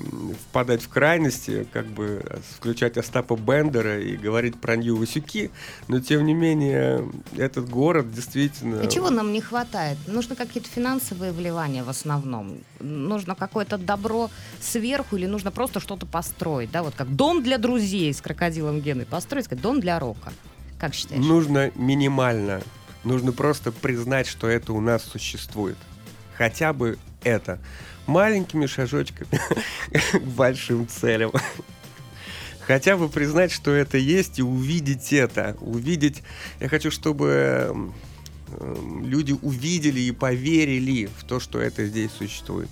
впадать 0.49 0.83
в 0.83 0.89
крайности, 0.89 1.67
как 1.73 1.87
бы 1.87 2.25
включать 2.57 2.97
Остапа 2.97 3.37
Бендера 3.37 4.01
и 4.01 4.17
говорить 4.17 4.61
про 4.61 4.77
Нью 4.77 4.97
Васюки, 4.97 5.51
но 5.89 6.01
тем 6.01 6.27
не 6.27 6.35
менее 6.35 7.09
этот 7.37 7.69
город 7.69 8.13
действительно... 8.13 8.81
А 8.81 8.87
чего 8.87 9.11
нам 9.11 9.33
не 9.33 9.41
хватает? 9.41 9.97
Нужно 10.07 10.35
какие-то 10.35 10.69
финансовые 10.69 11.33
вливания 11.33 11.85
в 11.85 11.89
основном. 11.89 12.59
Нужно 12.81 13.35
какое-то 13.35 13.79
добро 13.79 14.31
сверху 14.61 15.17
или 15.17 15.27
нужно 15.27 15.51
просто 15.51 15.81
что-то 15.81 16.07
построить, 16.07 16.71
да, 16.71 16.83
вот 16.83 16.95
как 16.95 17.15
дом 17.15 17.43
для 17.43 17.59
друзей 17.59 18.13
с 18.13 18.21
крокодилом 18.21 18.81
Геной 18.81 19.07
построить, 19.07 19.45
сказать, 19.45 19.63
дом 19.63 19.81
для 19.81 19.99
рока. 19.99 20.33
Как 20.79 20.95
считаешь? 20.95 21.25
Нужно 21.25 21.71
минимально. 21.77 22.61
Нужно 23.05 23.33
просто 23.33 23.71
признать, 23.71 24.27
что 24.27 24.49
это 24.49 24.73
у 24.73 24.81
нас 24.81 25.05
существует. 25.05 25.77
Хотя 26.37 26.73
бы 26.73 26.99
это 27.25 27.59
маленькими 28.07 28.67
шажочками 28.67 29.41
к 30.13 30.21
большим 30.21 30.87
целям. 30.87 31.33
Хотя 32.67 32.97
бы 32.97 33.09
признать, 33.09 33.53
что 33.53 33.73
это 33.73 33.99
есть, 33.99 34.39
и 34.39 34.43
увидеть 34.43 35.13
это. 35.13 35.57
Увидеть... 35.61 36.23
Я 36.61 36.69
хочу, 36.69 36.91
чтобы 36.91 37.93
люди 39.03 39.37
увидели 39.43 40.01
и 40.01 40.13
поверили 40.13 41.11
в 41.19 41.25
то, 41.25 41.41
что 41.41 41.61
это 41.61 41.85
здесь 41.85 42.11
существует. 42.13 42.71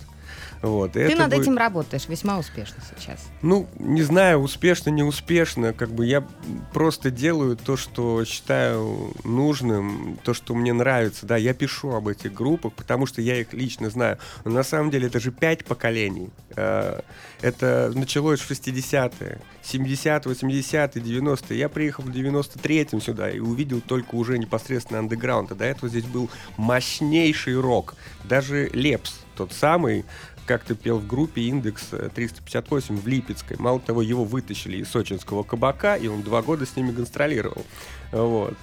Вот, 0.63 0.93
Ты 0.93 1.13
над 1.13 1.29
будет... 1.29 1.41
этим 1.41 1.57
работаешь 1.57 2.07
весьма 2.07 2.39
успешно 2.39 2.81
сейчас. 2.95 3.29
Ну, 3.41 3.67
не 3.79 4.01
знаю, 4.01 4.39
успешно, 4.39 4.91
не 4.91 5.03
успешно. 5.03 5.73
Как 5.73 5.89
бы 5.89 6.05
я 6.05 6.25
просто 6.71 7.11
делаю 7.11 7.57
то, 7.57 7.75
что 7.75 8.23
считаю 8.23 9.13
нужным, 9.25 10.17
то, 10.23 10.33
что 10.33 10.55
мне 10.55 10.71
нравится. 10.71 11.25
Да, 11.25 11.35
я 11.35 11.53
пишу 11.53 11.91
об 11.91 12.07
этих 12.07 12.33
группах, 12.33 12.71
потому 12.71 13.05
что 13.05 13.21
я 13.21 13.41
их 13.41 13.51
лично 13.51 13.89
знаю. 13.89 14.19
Но 14.45 14.51
на 14.51 14.63
самом 14.63 14.89
деле 14.89 15.07
это 15.07 15.19
же 15.19 15.33
пять 15.33 15.65
поколений. 15.65 16.29
Э, 16.55 17.01
это 17.41 17.91
началось 17.93 18.39
в 18.39 18.49
60-е, 18.49 19.41
70-е, 19.63 20.33
80-е, 20.33 21.03
90-е. 21.03 21.59
Я 21.59 21.67
приехал 21.67 22.05
в 22.05 22.09
93-м 22.09 23.01
сюда 23.01 23.29
и 23.29 23.39
увидел 23.39 23.81
только 23.81 24.15
уже 24.15 24.39
непосредственно 24.39 24.99
андеграунд. 24.99 25.51
А 25.51 25.55
до 25.55 25.65
этого 25.65 25.89
здесь 25.89 26.05
был 26.05 26.29
мощнейший 26.55 27.59
рок. 27.59 27.95
Даже 28.23 28.69
Лепс, 28.69 29.19
тот 29.35 29.51
самый, 29.51 30.05
как-то 30.45 30.75
пел 30.75 30.99
в 30.99 31.07
группе 31.07 31.41
«Индекс 31.43 31.91
358» 31.91 32.99
в 32.99 33.07
Липецкой. 33.07 33.57
Мало 33.59 33.79
того, 33.79 34.01
его 34.01 34.23
вытащили 34.23 34.77
из 34.77 34.89
сочинского 34.89 35.43
кабака, 35.43 35.95
и 35.95 36.07
он 36.07 36.21
два 36.21 36.41
года 36.41 36.65
с 36.65 36.75
ними 36.75 36.91
гастролировал. 36.91 37.65
Вот. 38.11 38.55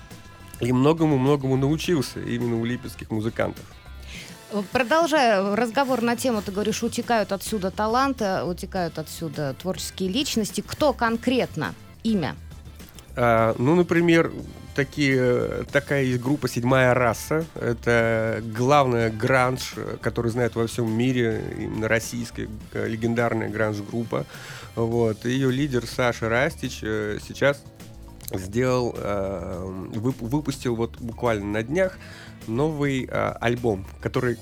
И 0.61 0.73
многому-многому 0.73 1.57
научился 1.57 2.21
именно 2.21 2.61
у 2.61 2.65
липецких 2.65 3.11
музыкантов. 3.11 3.65
Продолжая 4.73 5.55
разговор 5.55 6.03
на 6.03 6.17
тему, 6.17 6.43
ты 6.43 6.51
говоришь, 6.51 6.83
утекают 6.83 7.33
отсюда 7.33 7.71
таланты, 7.71 8.43
утекают 8.43 8.99
отсюда 8.99 9.55
творческие 9.55 10.09
личности. 10.09 10.61
Кто 10.67 10.93
конкретно? 10.93 11.75
Имя? 12.03 12.35
А, 13.17 13.55
ну, 13.59 13.75
например, 13.77 14.33
такие, 14.75 15.65
такая 15.73 16.05
есть 16.05 16.21
группа 16.21 16.49
«Седьмая 16.49 16.95
раса». 16.95 17.45
Это 17.55 18.43
главная 18.57 19.11
гранж, 19.11 19.75
который 20.01 20.31
знает 20.31 20.55
во 20.55 20.67
всем 20.67 20.91
мире, 20.91 21.43
именно 21.59 21.89
российская 21.89 22.49
легендарная 22.73 23.49
гранж-группа. 23.49 24.27
Вот. 24.77 25.25
Ее 25.25 25.51
лидер 25.51 25.87
Саша 25.87 26.29
Растич 26.29 26.81
э, 26.83 27.19
сейчас 27.27 27.63
сделал, 28.33 28.95
э, 28.97 29.89
выпустил 29.93 30.77
вот 30.77 30.99
буквально 30.99 31.47
на 31.47 31.63
днях 31.63 31.99
новый 32.47 33.07
э, 33.07 33.33
альбом, 33.41 33.87
который 34.01 34.39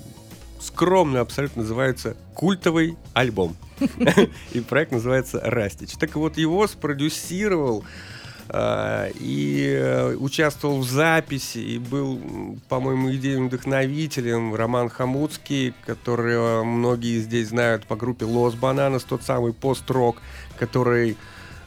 скромно 0.59 1.21
абсолютно 1.21 1.63
называется 1.63 2.15
«Культовый 2.35 2.97
альбом». 3.13 3.55
И 4.53 4.59
проект 4.59 4.91
называется 4.91 5.41
«Растич». 5.43 5.93
Так 5.93 6.15
вот, 6.15 6.37
его 6.37 6.67
спродюсировал 6.67 7.83
Э, 7.83 8.18
и 8.51 9.77
э, 9.79 10.15
участвовал 10.15 10.79
в 10.79 10.89
записи 10.89 11.59
и 11.59 11.77
был, 11.77 12.19
по-моему, 12.67 13.11
идейным 13.13 13.47
вдохновителем 13.47 14.55
Роман 14.55 14.89
Хамутский, 14.89 15.73
который 15.85 16.63
многие 16.63 17.19
здесь 17.19 17.49
знают 17.49 17.85
по 17.85 17.95
группе 17.95 18.25
Лос 18.25 18.55
Бананас, 18.55 19.03
тот 19.03 19.21
самый 19.23 19.53
пост-рок, 19.53 20.17
который 20.57 21.15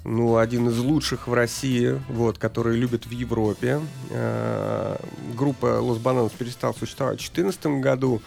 ну, 0.05 0.37
один 0.37 0.69
из 0.69 0.79
лучших 0.79 1.29
в 1.29 1.35
России, 1.35 2.01
вот, 2.09 2.39
которые 2.39 2.77
любят 2.77 3.07
в 3.07 3.11
Европе. 3.11 3.81
Э, 4.11 4.97
группа 5.37 5.67
Los 5.67 6.03
Bananas 6.03 6.33
перестала 6.37 6.73
существовать 6.73 7.21
в 7.21 7.33
2014 7.33 7.81
году. 7.81 8.21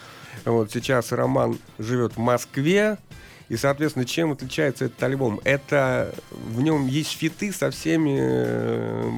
Вот, 0.46 0.72
сейчас 0.72 1.12
Роман 1.12 1.58
живет 1.78 2.14
в 2.14 2.20
Москве. 2.20 2.98
И, 3.50 3.58
соответственно, 3.58 4.06
чем 4.06 4.32
отличается 4.32 4.86
этот 4.86 5.02
альбом? 5.04 5.40
Это 5.44 6.14
в 6.32 6.62
нем 6.62 6.88
есть 6.88 7.12
фиты 7.12 7.52
со 7.52 7.70
всеми 7.70 8.18
э, 8.20 9.12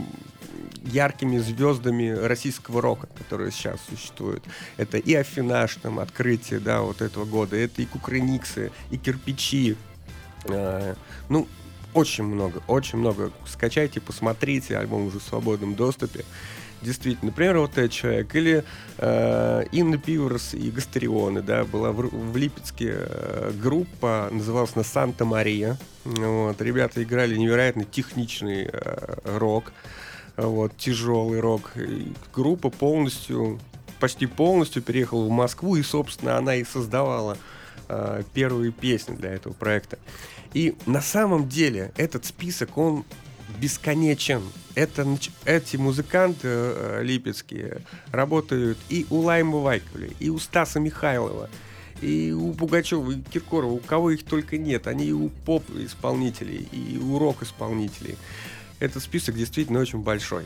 яркими 0.83 1.37
звездами 1.37 2.09
российского 2.09 2.81
рока, 2.81 3.07
которые 3.17 3.51
сейчас 3.51 3.79
существуют. 3.89 4.43
Это 4.77 4.97
и 4.97 5.13
Афинаж, 5.13 5.75
там, 5.75 5.99
открытие, 5.99 6.59
да, 6.59 6.81
вот 6.81 7.01
этого 7.01 7.25
года, 7.25 7.55
это 7.55 7.81
и 7.81 7.85
Кукрыниксы, 7.85 8.71
и 8.91 8.97
Кирпичи. 8.97 9.77
Э, 10.45 10.95
ну, 11.29 11.47
очень 11.93 12.25
много, 12.25 12.61
очень 12.67 12.99
много. 12.99 13.31
Скачайте, 13.47 14.01
посмотрите, 14.01 14.77
альбом 14.77 15.07
уже 15.07 15.19
в 15.19 15.23
свободном 15.23 15.75
доступе. 15.75 16.25
Действительно, 16.81 17.31
например, 17.31 17.57
вот 17.57 17.77
этот 17.77 17.91
человек. 17.91 18.35
Или 18.35 18.63
э, 18.97 19.63
Инна 19.71 19.97
Пиверс 19.97 20.53
и 20.53 20.69
Гастерионы, 20.69 21.41
да, 21.41 21.65
была 21.65 21.91
в, 21.91 22.07
в 22.07 22.37
Липецке 22.37 22.93
э, 22.97 23.51
группа, 23.61 24.29
называлась 24.31 24.75
на 24.75 24.83
Санта-Мария. 24.83 25.77
Вот, 26.03 26.61
ребята 26.61 27.01
играли 27.01 27.35
невероятно 27.35 27.83
техничный 27.83 28.69
э, 28.71 29.15
рок, 29.25 29.73
вот, 30.35 30.77
тяжелый 30.77 31.39
рок. 31.39 31.71
И 31.75 32.13
группа 32.33 32.69
полностью, 32.69 33.59
почти 33.99 34.27
полностью 34.27 34.83
переехала 34.83 35.25
в 35.25 35.31
Москву, 35.31 35.75
и, 35.75 35.81
собственно, 35.81 36.37
она 36.37 36.55
и 36.55 36.63
создавала 36.63 37.37
э, 37.89 38.21
первые 38.33 38.71
песни 38.71 39.15
для 39.15 39.31
этого 39.31 39.53
проекта. 39.53 39.97
И 40.53 40.75
на 40.85 41.01
самом 41.01 41.49
деле 41.49 41.91
этот 41.97 42.25
список, 42.25 42.77
он 42.77 43.03
бесконечен. 43.59 44.43
Это, 44.75 45.07
эти 45.45 45.77
музыканты 45.77 46.47
э, 46.47 46.99
липецкие 47.03 47.81
работают 48.11 48.77
и 48.89 49.07
у 49.09 49.21
Лайма 49.21 49.59
Вайковля, 49.59 50.09
и 50.19 50.29
у 50.29 50.37
Стаса 50.37 50.79
Михайлова, 50.79 51.49
и 52.01 52.31
у 52.31 52.53
Пугачева, 52.53 53.11
и 53.11 53.21
Киркорова, 53.21 53.73
у 53.73 53.79
кого 53.79 54.11
их 54.11 54.23
только 54.23 54.57
нет. 54.57 54.87
Они 54.87 55.05
и 55.07 55.11
у 55.11 55.29
поп-исполнителей, 55.29 56.67
и 56.71 56.97
у 56.97 57.17
рок-исполнителей. 57.17 58.17
Этот 58.79 59.01
список 59.01 59.35
действительно 59.35 59.79
очень 59.79 59.99
большой. 59.99 60.43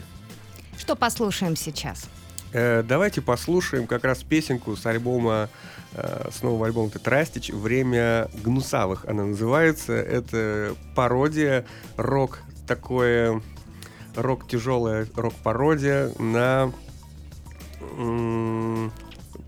Что 0.77 0.95
послушаем 0.95 1.55
сейчас? 1.57 2.07
Э, 2.53 2.83
давайте 2.83 3.21
послушаем 3.21 3.87
как 3.87 4.03
раз 4.03 4.23
песенку 4.23 4.75
с 4.75 4.85
альбома, 4.85 5.49
э, 5.93 6.29
с 6.31 6.41
нового 6.41 6.65
альбома 6.65 6.89
Тетрастич 6.89 7.49
«Время 7.49 8.29
гнусавых» 8.43 9.05
она 9.05 9.25
называется. 9.25 9.93
Это 9.93 10.75
пародия, 10.95 11.65
рок 11.97 12.39
такое, 12.67 13.41
рок 14.15 14.47
тяжелая 14.47 15.07
рок-пародия 15.15 16.11
на 16.19 16.71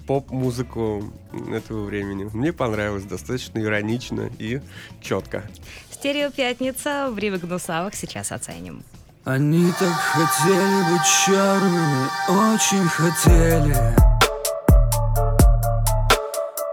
поп-музыку 0.07 1.11
этого 1.51 1.85
времени. 1.85 2.29
Мне 2.33 2.51
понравилось, 2.51 3.03
достаточно 3.03 3.59
иронично 3.59 4.29
и 4.37 4.61
четко. 5.01 5.43
Стерео 5.91 6.29
«Пятница», 6.31 7.09
«Время 7.11 7.37
гнусавых» 7.37 7.95
сейчас 7.95 8.31
оценим. 8.31 8.83
Они 9.25 9.71
так 9.79 9.93
хотели 9.93 10.91
быть 10.91 11.07
черными, 11.25 12.07
очень 12.53 12.85
хотели 12.89 13.95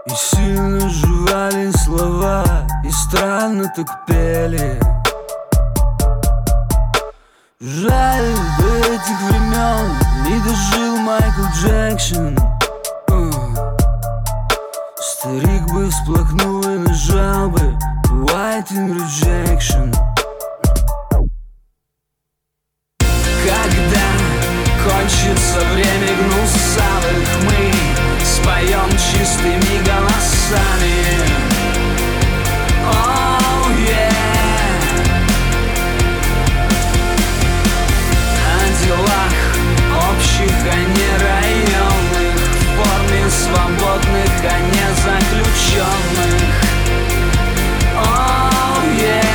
И 0.05 0.09
сильно 0.09 0.89
жевали 0.89 1.71
слова, 1.71 2.67
и 2.83 2.91
странно 2.91 3.71
так 3.73 4.05
пели 4.05 4.90
Жаль, 7.63 8.35
до 8.57 8.77
этих 8.87 9.21
времен 9.29 9.95
не 10.25 10.39
дожил 10.39 10.97
Майкл 10.97 11.43
Джексон 11.53 12.35
Старик 14.99 15.71
бы 15.71 15.87
всплакнул 15.91 16.63
и 16.63 16.77
нажал 16.79 17.49
бы 17.51 17.77
White 18.25 18.71
in 18.71 18.97
rejection 18.97 19.93
Когда 23.45 24.07
кончится 24.83 25.59
время 25.75 26.15
гнусавых 26.17 27.29
Мы 27.43 28.25
споем 28.25 28.89
чистыми 28.89 29.85
голосами 29.85 31.40
свободных, 44.41 44.51
а 44.51 44.59
не 44.59 44.87
заключенных. 45.01 46.41
Oh 47.95 48.83
yeah. 48.99 49.31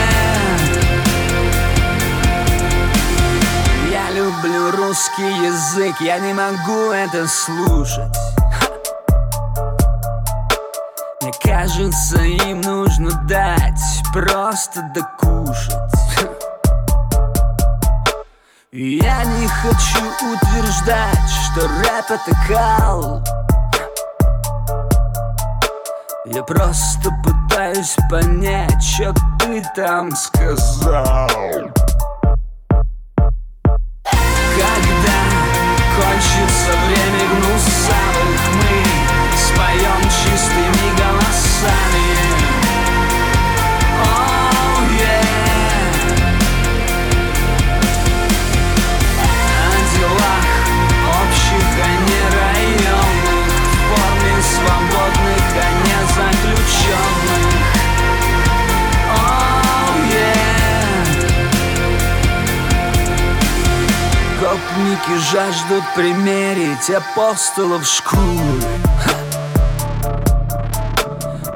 Люблю 4.14 4.71
русский 4.71 5.45
язык, 5.45 6.01
я 6.01 6.19
не 6.19 6.33
могу 6.33 6.90
это 6.90 7.29
слушать. 7.29 8.16
Мне 11.21 11.33
кажется, 11.42 12.23
им 12.23 12.62
нужно 12.62 13.11
дать 13.29 14.03
просто 14.14 14.90
докушать. 14.95 15.92
Я 18.73 19.25
не 19.25 19.47
хочу 19.47 20.07
утверждать, 20.33 21.31
что 21.53 21.69
рэп 21.69 22.11
это 22.11 22.37
кал 22.49 23.46
Я 26.29 26.43
просто 26.43 27.11
пытаюсь 27.23 27.97
понять, 28.11 28.83
что 28.83 29.15
ты 29.39 29.62
там 29.77 30.11
сказал 30.17 31.31
Гопники 64.97 65.19
жаждут 65.31 65.85
примерить 65.95 66.91
апостолов 66.91 67.85
шкуры. 67.85 68.21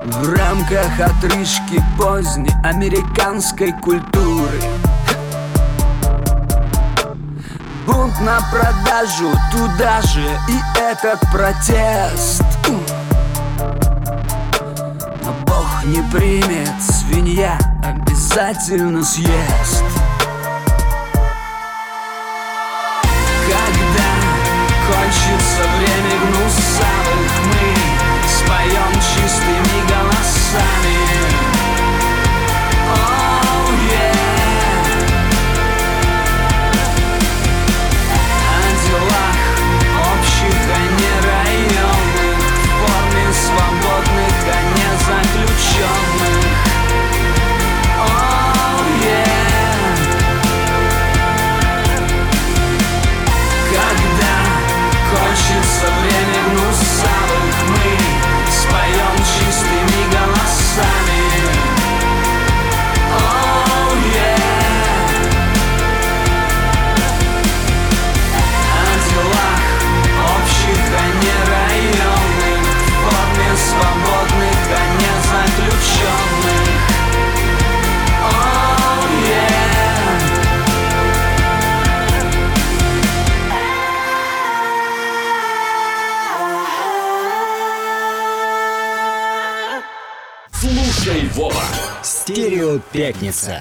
В 0.05 0.35
рамках 0.35 1.01
отрыжки 1.01 1.83
поздней 1.99 2.53
американской 2.65 3.73
культуры. 3.73 4.61
Бунт 7.87 8.21
на 8.21 8.41
продажу 8.51 9.31
туда 9.53 10.03
же 10.03 10.27
и 10.49 10.81
этот 10.81 11.21
протест. 11.33 12.43
Но 15.23 15.33
Бог 15.47 15.85
не 15.85 16.03
примет, 16.11 16.83
свинья 16.83 17.59
обязательно 17.85 19.03
съест 19.05 20.00
споем 29.29 29.65
чистыми 29.65 29.87
голосами 29.89 30.81
Oh 30.83 30.90
Пятница. 92.93 93.61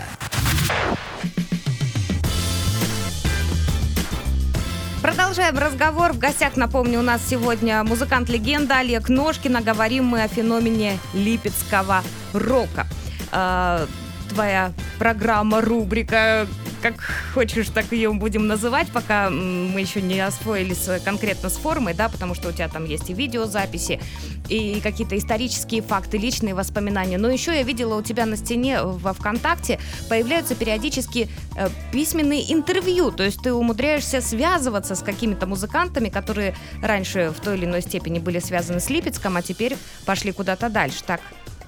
Продолжаем 5.03 5.55
разговор. 5.59 6.13
В 6.13 6.17
гостях, 6.17 6.57
напомню, 6.57 6.99
у 6.99 7.03
нас 7.03 7.21
сегодня 7.29 7.83
музыкант-легенда 7.83 8.79
Олег 8.79 9.07
Ножкин. 9.07 9.63
Говорим 9.63 10.05
мы 10.05 10.23
о 10.23 10.27
феномене 10.27 10.97
липецкого 11.13 12.01
рока. 12.33 12.87
А, 13.31 13.85
твоя 14.29 14.73
программа, 14.97 15.61
рубрика 15.61 16.47
как 16.79 16.95
хочешь, 17.33 17.69
так 17.69 17.91
ее 17.91 18.11
будем 18.13 18.47
называть, 18.47 18.91
пока 18.91 19.29
мы 19.29 19.79
еще 19.79 20.01
не 20.01 20.19
освоились 20.19 20.89
конкретно 21.03 21.49
с 21.49 21.57
формой, 21.57 21.93
да, 21.93 22.09
потому 22.09 22.35
что 22.35 22.49
у 22.49 22.51
тебя 22.51 22.67
там 22.67 22.85
есть 22.85 23.09
и 23.09 23.13
видеозаписи, 23.13 23.99
и 24.47 24.79
какие-то 24.81 25.17
исторические 25.17 25.81
факты, 25.81 26.17
личные 26.17 26.55
воспоминания. 26.55 27.17
Но 27.17 27.29
еще 27.29 27.55
я 27.55 27.63
видела 27.63 27.95
у 27.95 28.01
тебя 28.01 28.25
на 28.25 28.37
стене 28.37 28.81
во 28.81 29.13
ВКонтакте 29.13 29.79
появляются 30.09 30.55
периодически 30.55 31.29
э, 31.55 31.69
письменные 31.91 32.51
интервью, 32.51 33.11
то 33.11 33.23
есть 33.23 33.41
ты 33.41 33.53
умудряешься 33.53 34.21
связываться 34.21 34.95
с 34.95 35.01
какими-то 35.01 35.47
музыкантами, 35.47 36.09
которые 36.09 36.55
раньше 36.81 37.31
в 37.35 37.39
той 37.41 37.57
или 37.57 37.65
иной 37.65 37.81
степени 37.81 38.19
были 38.19 38.39
связаны 38.39 38.79
с 38.79 38.89
Липецком, 38.89 39.37
а 39.37 39.41
теперь 39.41 39.77
пошли 40.05 40.31
куда-то 40.31 40.69
дальше. 40.69 41.03
Так 41.05 41.21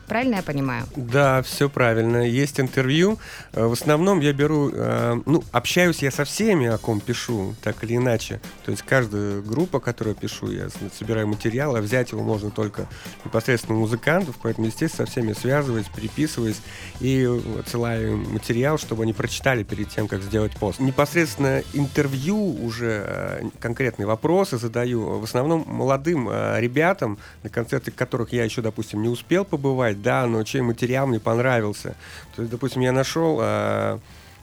правильно 0.07 0.35
я 0.35 0.43
понимаю? 0.43 0.85
Да, 0.95 1.41
все 1.41 1.69
правильно. 1.69 2.27
Есть 2.27 2.59
интервью. 2.59 3.17
Э, 3.53 3.65
в 3.65 3.73
основном 3.73 4.19
я 4.19 4.33
беру, 4.33 4.71
э, 4.73 5.21
ну, 5.25 5.43
общаюсь 5.51 6.01
я 6.01 6.11
со 6.11 6.25
всеми, 6.25 6.67
о 6.67 6.77
ком 6.77 6.99
пишу, 6.99 7.55
так 7.61 7.83
или 7.83 7.95
иначе. 7.95 8.41
То 8.65 8.71
есть 8.71 8.83
каждая 8.83 9.41
группа, 9.41 9.79
которую 9.79 10.15
пишу, 10.15 10.51
я 10.51 10.67
собираю 10.97 11.27
материал, 11.27 11.75
а 11.75 11.81
взять 11.81 12.11
его 12.11 12.23
можно 12.23 12.51
только 12.51 12.87
непосредственно 13.23 13.77
музыкантов, 13.77 14.35
поэтому, 14.41 14.67
естественно, 14.67 15.05
со 15.05 15.11
всеми 15.11 15.33
связываюсь, 15.33 15.87
переписываюсь 15.95 16.61
и 16.99 17.27
отсылаю 17.59 18.17
материал, 18.17 18.77
чтобы 18.77 19.03
они 19.03 19.13
прочитали 19.13 19.63
перед 19.63 19.89
тем, 19.89 20.07
как 20.07 20.21
сделать 20.21 20.51
пост. 20.53 20.79
Непосредственно 20.79 21.63
интервью 21.73 22.63
уже 22.63 23.03
э, 23.05 23.49
конкретные 23.59 24.05
вопросы 24.07 24.57
задаю 24.57 25.19
в 25.19 25.23
основном 25.23 25.63
молодым 25.67 26.29
ребятам, 26.29 27.17
на 27.43 27.49
концерты 27.49 27.91
которых 27.91 28.33
я 28.33 28.43
еще, 28.43 28.61
допустим, 28.61 29.01
не 29.01 29.09
успел 29.09 29.45
побывать, 29.45 30.00
да, 30.01 30.25
но 30.27 30.43
чей 30.43 30.61
материал 30.61 31.07
мне 31.07 31.19
понравился. 31.19 31.95
То 32.35 32.41
есть, 32.41 32.51
допустим, 32.51 32.81
я 32.81 32.91
нашел 32.91 33.39
э, 33.41 33.99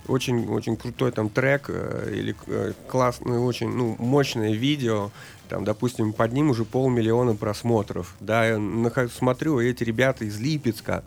очень, 0.07 0.47
очень 0.49 0.77
крутой 0.77 1.13
там 1.13 1.29
трек 1.29 1.67
э, 1.69 2.13
или 2.15 2.35
э, 2.47 2.73
классное, 2.89 3.39
очень 3.39 3.69
ну, 3.69 3.97
мощное 3.99 4.53
видео, 4.53 5.11
там, 5.49 5.65
допустим, 5.65 6.13
под 6.13 6.33
ним 6.33 6.51
уже 6.51 6.65
полмиллиона 6.65 7.35
просмотров, 7.35 8.15
да, 8.21 8.47
я 8.47 8.59
нахожу, 8.59 9.11
смотрю, 9.11 9.61
эти 9.61 9.85
ребята 9.85 10.25
из 10.25 10.39
Липецка, 10.39 11.05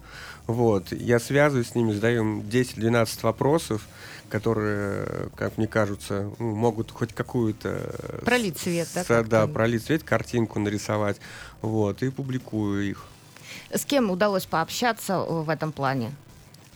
вот, 0.48 0.92
я 0.92 1.20
связываюсь 1.20 1.70
с 1.70 1.76
ними, 1.76 1.94
задаю 1.94 2.22
им 2.22 2.40
10-12 2.42 3.20
вопросов, 3.24 3.88
которые, 4.30 5.30
как 5.36 5.58
мне 5.58 5.68
кажется, 5.68 6.32
ну, 6.40 6.56
могут 6.56 6.90
хоть 6.92 7.14
какую-то... 7.14 8.22
Пролить 8.24 8.58
свет, 8.58 8.88
да? 8.96 9.04
С, 9.04 9.28
да, 9.28 9.46
пролить 9.48 9.84
свет, 9.84 10.04
картинку 10.04 10.60
нарисовать, 10.60 11.18
вот, 11.62 12.02
и 12.02 12.10
публикую 12.10 12.90
их. 12.90 13.06
С 13.74 13.86
кем 13.86 14.12
удалось 14.12 14.46
пообщаться 14.46 15.20
в 15.20 15.50
этом 15.50 15.72
плане? 15.72 16.12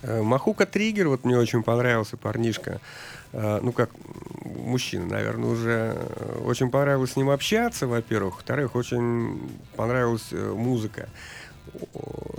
Э, 0.05 0.21
Махука 0.21 0.65
Триггер, 0.65 1.07
вот 1.07 1.25
мне 1.25 1.37
очень 1.37 1.63
понравился 1.63 2.15
парнишка. 2.17 2.79
Э, 3.33 3.59
ну, 3.61 3.71
как 3.71 3.89
мужчина, 4.43 5.05
наверное, 5.07 5.49
уже 5.49 5.97
очень 6.45 6.69
понравилось 6.69 7.13
с 7.13 7.15
ним 7.15 7.29
общаться, 7.29 7.87
во-первых. 7.87 8.35
Во-вторых, 8.35 8.75
очень 8.75 9.49
понравилась 9.75 10.27
э, 10.31 10.53
музыка. 10.53 11.09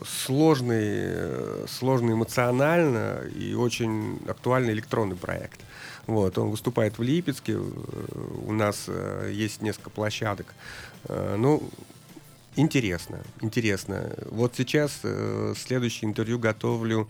Сложный, 0.07 1.67
сложный 1.69 2.15
эмоционально 2.15 3.23
и 3.35 3.55
очень 3.55 4.21
актуальный 4.29 4.73
электронный 4.73 5.17
проект. 5.17 5.61
Вот, 6.07 6.39
он 6.39 6.51
выступает 6.51 6.97
в 6.99 7.03
Липецке, 7.03 7.57
у 7.57 8.53
нас 8.53 8.89
есть 9.29 9.63
несколько 9.63 9.91
площадок. 9.91 10.55
Ну, 11.09 11.69
Интересно, 12.57 13.21
интересно. 13.43 14.15
Вот 14.31 14.55
сейчас 14.57 15.01
э, 15.03 15.53
следующее 15.59 16.09
интервью 16.09 16.39
готовлю 16.39 17.07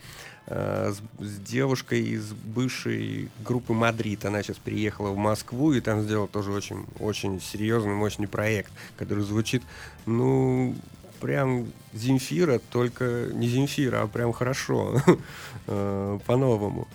э, 0.47 0.93
с, 0.93 1.25
с 1.25 1.39
девушкой 1.39 2.03
из 2.03 2.33
бывшей 2.33 3.31
группы 3.45 3.73
Мадрид. 3.73 4.25
Она 4.25 4.43
сейчас 4.43 4.57
приехала 4.57 5.11
в 5.11 5.17
Москву 5.17 5.73
и 5.73 5.81
там 5.81 6.03
сделала 6.03 6.27
тоже 6.27 6.51
очень, 6.51 6.85
очень 6.99 7.41
серьезный, 7.41 7.95
мощный 7.95 8.27
проект, 8.27 8.73
который 8.97 9.23
звучит, 9.23 9.63
ну, 10.05 10.75
прям 11.21 11.71
Земфира, 11.93 12.59
только 12.59 13.29
не 13.33 13.49
Земфира, 13.49 14.03
а 14.03 14.09
прям 14.09 14.33
хорошо, 14.33 15.01
э, 15.69 16.19
по-новому. 16.27 16.89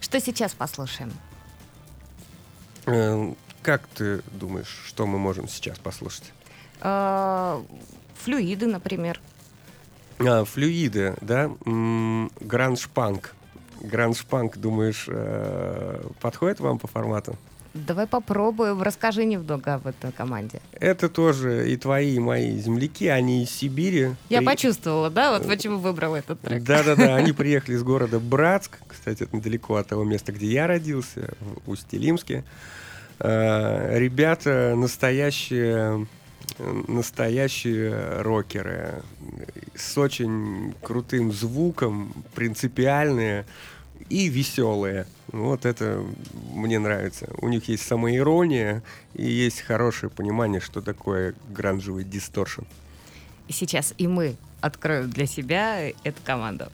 Что 0.00 0.20
сейчас 0.20 0.54
послушаем? 0.54 1.12
Э, 2.86 3.34
как 3.62 3.86
ты 3.88 4.22
думаешь, 4.32 4.84
что 4.86 5.06
мы 5.06 5.18
можем 5.18 5.48
сейчас 5.48 5.78
послушать? 5.78 6.32
А, 6.84 7.62
флюиды, 8.22 8.66
например. 8.66 9.20
А, 10.20 10.44
флюиды, 10.44 11.14
да? 11.20 11.50
Гранж-панк. 12.40 13.34
Гранж-панк, 13.80 14.56
думаешь, 14.58 15.06
э, 15.08 16.02
подходит 16.20 16.60
вам 16.60 16.78
по 16.78 16.86
формату? 16.86 17.36
Давай 17.74 18.06
попробуем. 18.06 18.82
Расскажи 18.82 19.24
немного 19.24 19.74
об 19.74 19.86
этой 19.88 20.12
команде. 20.12 20.60
Это 20.72 21.08
тоже 21.08 21.72
и 21.72 21.76
твои, 21.76 22.14
и 22.14 22.18
мои 22.20 22.56
земляки. 22.58 23.08
Они 23.08 23.42
из 23.42 23.50
Сибири. 23.50 24.10
Я 24.28 24.38
При... 24.38 24.46
почувствовала, 24.46 25.10
да? 25.10 25.32
Вот 25.32 25.48
почему 25.48 25.78
выбрал 25.78 26.14
этот 26.14 26.40
трек. 26.40 26.62
Да-да-да. 26.62 27.16
Они 27.16 27.32
приехали 27.34 27.74
из 27.74 27.82
города 27.82 28.20
Братск. 28.20 28.78
Кстати, 28.86 29.24
это 29.24 29.36
недалеко 29.36 29.74
от 29.74 29.88
того 29.88 30.04
места, 30.04 30.30
где 30.32 30.46
я 30.46 30.68
родился, 30.68 31.34
в 31.40 31.70
Усть-Илимске. 31.70 32.44
Э, 33.18 33.98
ребята 33.98 34.74
настоящие 34.76 36.06
настоящие 36.58 38.22
рокеры 38.22 39.02
с 39.74 39.98
очень 39.98 40.74
крутым 40.82 41.32
звуком, 41.32 42.12
принципиальные 42.34 43.46
и 44.08 44.28
веселые. 44.28 45.06
Вот 45.32 45.64
это 45.64 46.04
мне 46.52 46.78
нравится. 46.78 47.28
У 47.38 47.48
них 47.48 47.68
есть 47.68 47.86
самоирония 47.86 48.82
и 49.14 49.24
есть 49.24 49.62
хорошее 49.62 50.10
понимание, 50.10 50.60
что 50.60 50.80
такое 50.80 51.34
гранжевый 51.50 52.04
дисторшн. 52.04 52.62
Сейчас 53.48 53.94
и 53.98 54.06
мы 54.06 54.36
откроем 54.60 55.10
для 55.10 55.26
себя 55.26 55.88
эту 55.88 56.22
команду. 56.24 56.68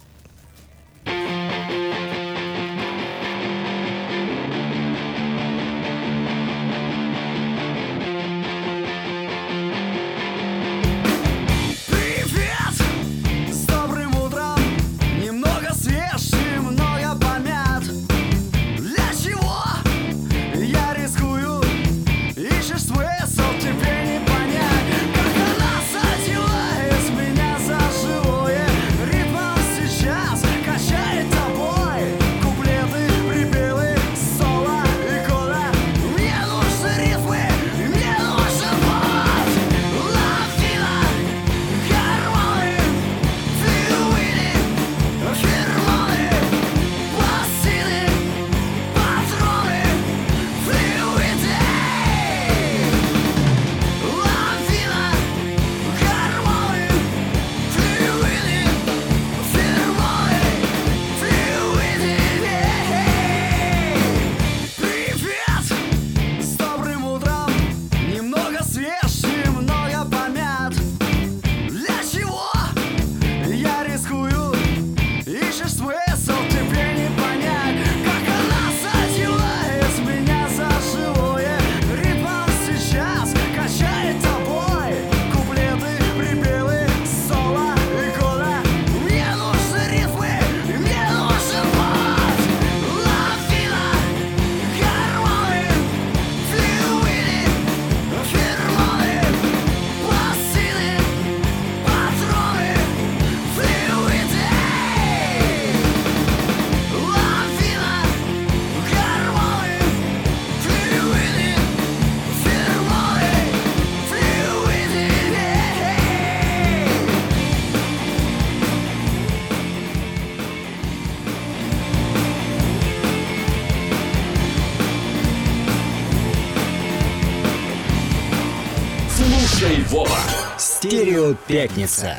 Пятница. 131.50 132.16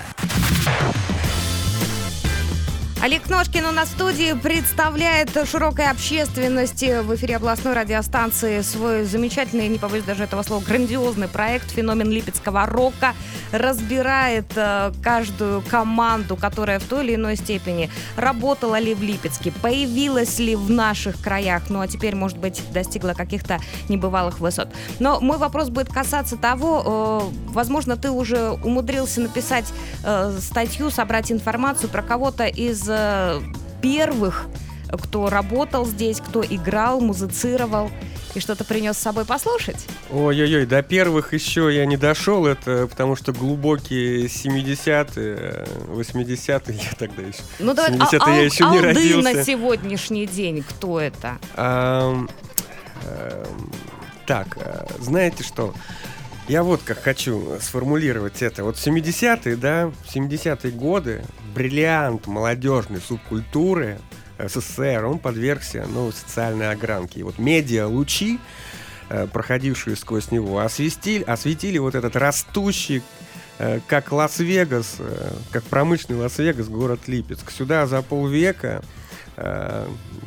Олег 3.02 3.30
Ножкин 3.30 3.66
у 3.66 3.72
нас 3.72 3.88
в 3.88 3.92
студии 3.94 4.34
представляет 4.34 5.30
широкой 5.50 5.90
общественности 5.90 7.02
в 7.02 7.16
эфире 7.16 7.38
областной 7.38 7.74
радиостанции 7.74 8.60
свой 8.60 9.06
замечательный, 9.06 9.70
не 9.70 9.80
побоюсь 9.80 10.04
даже 10.04 10.26
этого 10.26 10.44
слова, 10.44 10.62
грандиозный 10.62 11.30
проект 11.30 11.72
«Феномен 11.72 12.12
липецкого 12.12 12.66
рока». 12.66 13.16
Разбирает 13.52 14.46
э, 14.56 14.92
каждую 15.04 15.62
команду, 15.62 16.36
которая 16.36 16.80
в 16.80 16.84
той 16.84 17.06
или 17.06 17.16
иной 17.16 17.36
степени 17.36 17.90
работала 18.16 18.80
ли 18.80 18.94
в 18.94 19.02
Липецке, 19.02 19.52
появилась 19.62 20.40
ли 20.40 20.56
в 20.56 20.70
наших 20.70 21.22
краях, 21.22 21.64
ну 21.70 21.82
а 21.82 21.88
теперь, 21.88 22.16
может 22.16 22.38
быть, 22.38 22.62
достигла 22.72 23.14
каких-то 23.14 23.60
небывалых 23.90 24.40
высот. 24.40 24.70
Но 25.00 25.20
мой 25.20 25.38
вопрос 25.38 25.70
будет 25.70 25.90
касаться 25.90 26.38
того, 26.38 27.24
э, 27.26 27.52
возможно, 27.54 27.98
ты 27.98 28.12
уже 28.12 28.52
умудрился 28.52 29.22
написать 29.22 29.66
э, 30.04 30.38
статью, 30.40 30.90
собрать 30.90 31.32
информацию 31.32 31.90
про 31.90 32.02
кого-то 32.02 32.46
из 32.46 32.86
э, 32.88 33.40
первых, 33.82 34.48
кто 34.92 35.30
работал 35.30 35.86
здесь, 35.86 36.20
кто 36.20 36.44
играл, 36.44 37.02
музицировал 37.02 37.90
и 38.36 38.40
что-то 38.40 38.64
принес 38.64 38.98
с 38.98 39.02
собой 39.02 39.26
послушать. 39.26 39.86
Ой-ой-ой, 40.10 40.66
до 40.66 40.82
первых 40.82 41.34
еще 41.34 41.74
я 41.74 41.86
не 41.86 41.98
дошел, 41.98 42.46
это 42.46 42.88
потому 42.88 43.16
что 43.16 43.34
глубокие 43.34 44.26
70-е, 44.26 45.68
80-е, 45.88 46.76
я 46.76 46.92
тогда 46.98 47.22
еще... 47.22 47.40
Ну 47.60 47.74
давай, 47.74 47.92
70-е 47.92 48.20
а, 48.20 48.30
я 48.30 48.42
еще 48.44 48.64
не 48.66 48.78
алды 48.78 48.82
родился. 48.82 49.34
на 49.34 49.44
сегодняшний 49.44 50.28
день, 50.28 50.64
кто 50.64 51.00
это? 51.00 51.38
Ам, 51.56 52.30
эм, 53.06 53.72
так, 54.26 54.58
э, 54.58 54.86
знаете 55.00 55.44
что? 55.44 55.74
Я 56.48 56.64
вот 56.64 56.82
как 56.84 57.02
хочу 57.02 57.58
сформулировать 57.62 58.42
это. 58.42 58.64
Вот 58.64 58.76
70-е, 58.76 59.56
да, 59.56 59.92
70-е 60.14 60.72
годы, 60.72 61.24
бриллиант 61.54 62.28
молодежной 62.28 63.00
субкультуры 63.00 64.00
СССР, 64.48 65.06
он 65.06 65.20
подвергся 65.20 65.86
ну, 65.88 66.12
социальной 66.12 66.72
огранке. 66.72 67.20
И 67.20 67.24
вот 67.24 67.38
медиа-лучи, 67.38 68.40
э, 69.10 69.28
проходившие 69.28 69.96
сквозь 69.96 70.32
него, 70.32 70.60
осветили, 70.60 71.24
осветили 71.24 71.78
вот 71.78 71.96
этот 71.96 72.16
растущий 72.16 73.04
э, 73.60 73.80
как 73.88 74.12
Лас-Вегас, 74.12 74.96
э, 75.00 75.34
как 75.52 75.64
промышленный 75.64 76.20
Лас-Вегас, 76.20 76.68
город 76.68 77.08
Липецк. 77.08 77.52
Сюда 77.52 77.86
за 77.88 78.02
полвека 78.02 78.82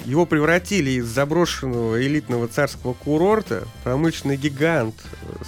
его 0.07 0.25
превратили 0.27 0.93
из 0.93 1.05
заброшенного 1.05 2.03
элитного 2.03 2.49
царского 2.49 2.95
курорта 2.95 3.69
промышленный 3.85 4.37
гигант 4.37 4.95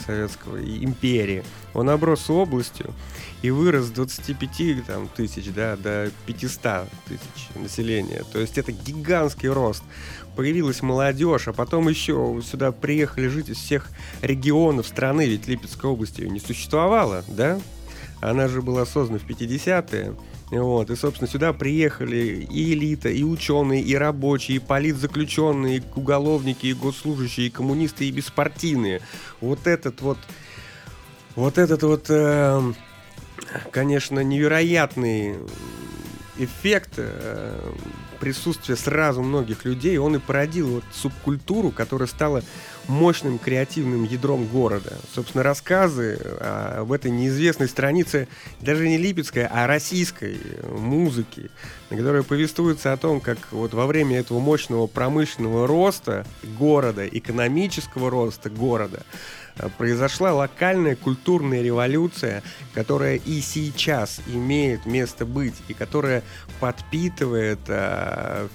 советского 0.05 0.59
империи. 0.59 1.43
Он 1.77 1.91
оброс 1.91 2.31
областью 2.31 2.95
и 3.43 3.51
вырос 3.51 3.87
с 3.87 3.91
25 3.91 4.87
там, 4.87 5.09
тысяч 5.09 5.53
да, 5.53 5.77
до 5.77 6.11
500 6.25 6.89
тысяч 7.07 7.49
населения. 7.55 8.25
То 8.33 8.41
есть 8.41 8.57
это 8.57 8.73
гигантский 8.73 9.51
рост. 9.51 9.83
Появилась 10.37 10.83
молодежь, 10.83 11.49
а 11.49 11.53
потом 11.53 11.89
еще 11.89 12.41
сюда 12.45 12.73
приехали 12.73 13.29
жить 13.29 13.51
из 13.51 13.59
всех 13.59 13.89
регионов 14.23 14.87
страны, 14.87 15.27
ведь 15.27 15.47
Липецкой 15.47 15.91
области 15.91 16.23
ее 16.23 16.31
не 16.31 16.41
существовало, 16.41 17.25
да? 17.29 17.61
Она 18.21 18.49
же 18.49 18.63
была 18.63 18.87
создана 18.87 19.19
в 19.19 19.27
50-е. 19.27 20.15
Вот, 20.51 20.91
и, 20.91 20.97
собственно, 20.97 21.29
сюда 21.29 21.53
приехали 21.53 22.47
и 22.51 22.73
элита, 22.73 23.09
и 23.09 23.23
ученые, 23.25 23.83
и 23.83 23.95
рабочие, 23.97 24.57
и 24.57 24.61
политзаключенные, 24.61 25.79
и 25.79 25.83
уголовники, 25.95 26.67
и 26.67 26.73
госслужащие, 26.73 27.49
и 27.49 27.51
коммунисты, 27.51 28.07
и 28.07 28.13
беспартийные. 28.13 29.01
Вот 29.41 29.67
этот 29.67 30.01
вот, 30.03 30.19
вот 31.37 31.59
этот 31.59 31.83
вот, 31.83 32.07
эм, 32.09 32.75
конечно, 33.71 34.21
невероятный 34.21 35.37
эффект 36.39 36.95
э, 36.97 37.73
присутствия 38.17 38.77
сразу 38.77 39.23
многих 39.23 39.65
людей, 39.65 39.99
он 39.99 40.17
и 40.17 40.19
породил 40.19 40.69
вот 40.69 40.85
субкультуру, 40.93 41.71
которая 41.71 42.09
стала 42.09 42.43
мощным 42.89 43.39
креативным 43.39 44.05
ядром 44.05 44.47
города. 44.47 44.95
Собственно, 45.15 45.43
рассказы 45.43 46.19
а, 46.23 46.81
об 46.81 46.93
этой 46.93 47.11
неизвестной 47.11 47.69
странице 47.69 48.29
даже 48.61 48.89
не 48.89 48.97
липецкой, 48.97 49.47
а 49.47 49.67
российской 49.67 50.39
музыки, 50.71 51.51
на 51.91 51.97
которой 51.97 52.23
повествуется 52.23 52.93
о 52.93 52.97
том, 52.97 53.21
как 53.21 53.39
вот 53.51 53.75
во 53.75 53.87
время 53.87 54.19
этого 54.19 54.39
мощного 54.39 54.87
промышленного 54.87 55.67
роста 55.67 56.27
города, 56.59 57.07
экономического 57.07 58.11
роста 58.11 58.51
города, 58.51 59.03
произошла 59.79 60.33
локальная 60.33 60.97
культурная 60.97 61.63
революция, 61.63 62.43
которая 62.75 63.17
и 63.17 63.41
сейчас 63.41 64.21
имеет 64.27 64.87
место 64.87 65.25
быть, 65.25 65.55
и 65.69 65.75
которая 65.75 66.23
подпитывает 66.61 67.61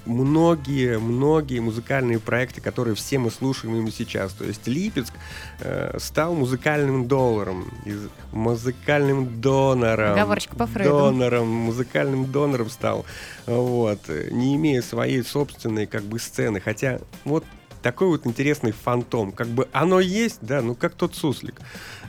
многие-многие 0.06 1.60
музыкальные 1.60 2.18
проекты, 2.18 2.60
которые 2.60 2.94
все 2.94 3.18
мы 3.18 3.30
слушаем 3.30 3.74
именно 3.74 3.90
сейчас. 3.90 4.32
То 4.32 4.44
есть 4.44 4.66
Липецк 4.66 5.12
э, 5.60 5.96
стал 5.98 6.34
музыкальным 6.34 7.08
долларом, 7.08 7.70
музыкальным 8.32 9.40
донором. 9.40 10.12
Оговорочка 10.12 10.56
по 10.56 10.66
Фрейду. 10.66 10.90
Донором, 10.90 11.48
музыкальным 11.48 12.30
донором 12.30 12.70
стал, 12.70 13.04
вот, 13.46 14.00
э, 14.08 14.28
не 14.30 14.56
имея 14.56 14.82
своей 14.82 15.22
собственной 15.22 15.86
как 15.86 16.02
бы 16.04 16.18
сцены. 16.18 16.60
Хотя 16.60 16.98
вот 17.24 17.44
такой 17.82 18.08
вот 18.08 18.26
интересный 18.26 18.72
фантом. 18.72 19.32
Как 19.32 19.48
бы 19.48 19.68
оно 19.72 20.00
есть, 20.00 20.38
да, 20.40 20.62
ну 20.62 20.74
как 20.74 20.94
тот 20.94 21.14
суслик. 21.14 21.60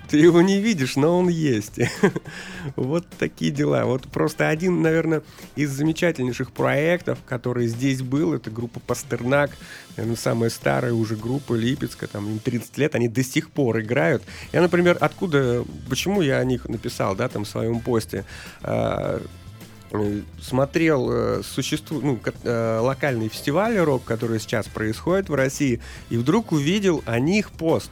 Ты 0.09 0.17
его 0.17 0.41
не 0.41 0.59
видишь, 0.59 0.95
но 0.95 1.17
он 1.19 1.29
есть. 1.29 1.79
Вот 2.75 3.05
такие 3.19 3.51
дела. 3.51 3.85
Вот 3.85 4.07
просто 4.07 4.47
один, 4.49 4.81
наверное, 4.81 5.21
из 5.55 5.71
замечательнейших 5.71 6.51
проектов, 6.51 7.19
который 7.25 7.67
здесь 7.67 8.01
был, 8.01 8.33
это 8.33 8.49
группа 8.49 8.79
Пастернак, 8.79 9.51
наверное, 9.97 10.17
самая 10.17 10.49
старая 10.49 10.93
уже 10.93 11.15
группа 11.15 11.53
Липецка, 11.53 12.07
там 12.07 12.29
им 12.29 12.39
30 12.39 12.77
лет, 12.77 12.95
они 12.95 13.07
до 13.07 13.23
сих 13.23 13.49
пор 13.49 13.81
играют. 13.81 14.23
Я, 14.51 14.61
например, 14.61 14.97
откуда, 14.99 15.65
почему 15.89 16.21
я 16.21 16.37
о 16.37 16.43
них 16.43 16.69
написал, 16.69 17.15
да, 17.15 17.27
там 17.27 17.43
в 17.43 17.49
своем 17.49 17.79
посте, 17.79 18.25
А, 18.61 19.21
смотрел 20.41 21.09
э, 21.11 21.41
существу, 21.43 22.01
ну, 22.01 22.19
э, 22.43 22.79
локальный 22.79 23.29
фестиваль 23.29 23.77
рок, 23.77 24.03
который 24.03 24.39
сейчас 24.39 24.67
происходит 24.67 25.29
в 25.29 25.35
России, 25.35 25.81
и 26.09 26.17
вдруг 26.17 26.51
увидел 26.51 27.03
о 27.05 27.19
них 27.19 27.51
пост. 27.51 27.91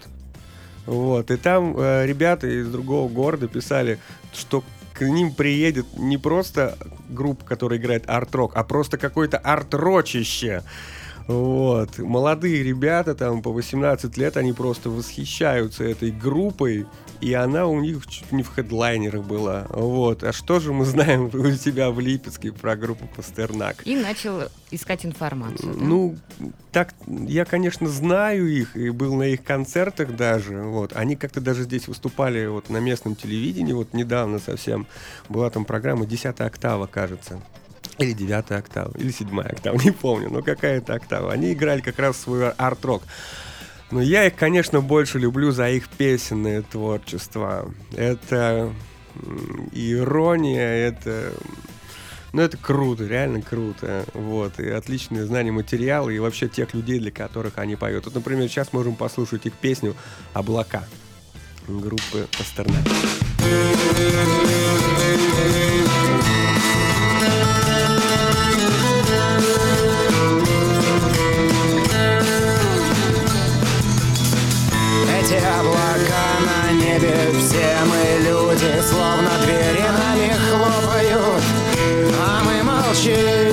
Вот, 0.86 1.30
и 1.30 1.38
там 1.38 1.76
э, 1.78 2.06
ребята 2.08 2.48
из 2.48 2.70
другого 2.70 3.08
города 3.08 3.48
писали, 3.48 4.00
что 4.34 4.64
к 4.94 5.02
ним 5.02 5.34
приедет 5.34 5.86
не 5.98 6.18
просто 6.18 6.78
группа, 7.10 7.46
которая 7.46 7.80
играет 7.80 8.10
арт-рок, 8.10 8.54
а 8.56 8.64
просто 8.64 8.98
какое-то 8.98 9.38
арт-рочище. 9.38 10.64
Вот. 11.28 11.98
Молодые 12.00 12.64
ребята, 12.64 13.16
там 13.16 13.42
по 13.42 13.52
18 13.52 14.18
лет, 14.18 14.38
они 14.38 14.54
просто 14.54 14.90
восхищаются 14.90 15.84
этой 15.84 16.12
группой, 16.12 16.88
и 17.22 17.34
она 17.34 17.68
у 17.68 17.80
них 17.80 18.06
чуть 18.08 18.32
не 18.32 18.42
в 18.44 18.50
хедлайнерах 18.50 19.24
была. 19.24 19.68
Вот. 19.70 20.24
А 20.24 20.34
что 20.34 20.60
же 20.60 20.74
мы 20.74 20.86
знаем 20.86 21.26
у 21.34 21.52
тебя 21.52 21.92
в 21.92 22.00
Липецке 22.00 22.52
про 22.52 22.76
группу 22.76 23.08
Пастернак? 23.16 23.86
И 23.86 23.96
начал 23.96 24.44
искать 24.72 25.06
информацию. 25.06 25.76
да? 25.76 25.80
Ну, 25.80 26.18
так, 26.72 26.94
я, 27.08 27.46
конечно, 27.46 27.88
знаю 27.88 28.48
их 28.48 28.76
и 28.76 28.90
был 28.90 29.16
на 29.16 29.24
их 29.24 29.44
концертах 29.44 30.16
даже. 30.16 30.62
Вот. 30.62 30.94
Они 30.96 31.16
как-то 31.16 31.40
даже 31.42 31.64
здесь 31.64 31.88
выступали 31.88 32.48
вот 32.48 32.70
на 32.70 32.78
местном 32.78 33.16
телевидении. 33.16 33.74
Вот 33.74 33.94
недавно 33.94 34.40
совсем 34.40 34.88
была 35.30 35.50
там 35.50 35.64
программа 35.64 36.06
«Десятая 36.06 36.48
октава», 36.48 36.88
кажется. 36.88 37.40
Или 37.98 38.14
девятая 38.14 38.60
октава, 38.60 38.98
или 38.98 39.12
седьмая 39.12 39.50
октава, 39.50 39.78
не 39.84 39.92
помню, 39.92 40.30
но 40.32 40.42
какая-то 40.42 40.96
октава. 40.96 41.32
Они 41.32 41.54
играли 41.54 41.82
как 41.82 42.00
раз 42.00 42.18
свой 42.18 42.50
арт-рок. 42.50 43.04
Но 43.92 44.02
я 44.02 44.26
их, 44.26 44.36
конечно, 44.36 44.82
больше 44.82 45.20
люблю 45.20 45.52
за 45.52 45.70
их 45.70 45.90
песенное 45.90 46.62
творчество. 46.62 47.72
Это 47.96 48.74
ирония, 49.74 50.88
это 50.88 51.34
ну, 52.34 52.42
это 52.42 52.56
круто, 52.58 53.06
реально 53.06 53.42
круто. 53.42 54.06
Вот. 54.14 54.60
И 54.60 54.70
отличное 54.70 55.26
знание 55.26 55.52
материала 55.52 56.10
и 56.10 56.20
вообще 56.20 56.48
тех 56.48 56.74
людей, 56.74 57.00
для 57.00 57.12
которых 57.12 57.58
они 57.58 57.76
поют. 57.76 58.06
Вот, 58.06 58.16
например, 58.16 58.48
сейчас 58.48 58.72
можем 58.72 58.96
послушать 58.96 59.46
их 59.46 59.54
песню 59.54 59.96
«Облака» 60.34 60.88
группы 61.68 62.28
Пастернак. 62.38 62.84
Словно 78.82 79.30
двери 79.44 79.86
нами 80.00 80.34
хлопают, 80.50 81.44
а 82.20 82.42
мы 82.44 82.64
молчим. 82.64 83.52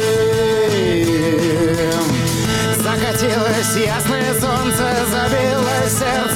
Закатилось 2.83 3.77
ясное 3.77 4.33
солнце, 4.41 4.85
забилось 5.11 5.99
сердце 5.99 6.28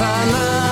sana. 0.00 0.69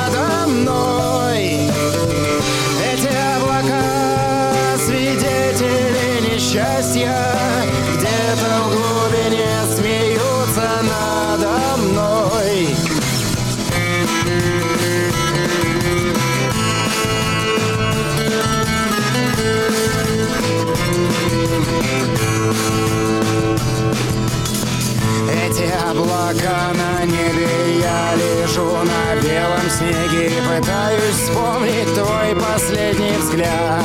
Пытаюсь 30.26 31.14
вспомнить 31.14 31.94
твой 31.94 32.34
последний 32.34 33.16
взгляд. 33.18 33.84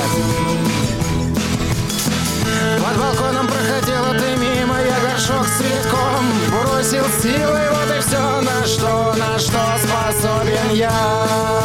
Под 2.82 2.98
балконом 2.98 3.48
проходила 3.48 4.14
ты 4.14 4.36
мимо 4.38 4.76
Я 4.82 5.00
горшок 5.10 5.48
с 5.48 5.58
цветком 5.58 6.26
бросил 6.50 7.06
силой. 7.22 7.70
Вот 7.70 7.96
и 7.96 8.02
все, 8.02 8.42
на 8.42 8.66
что, 8.66 9.14
на 9.16 9.38
что 9.38 9.60
способен 9.78 10.72
я 10.74 11.63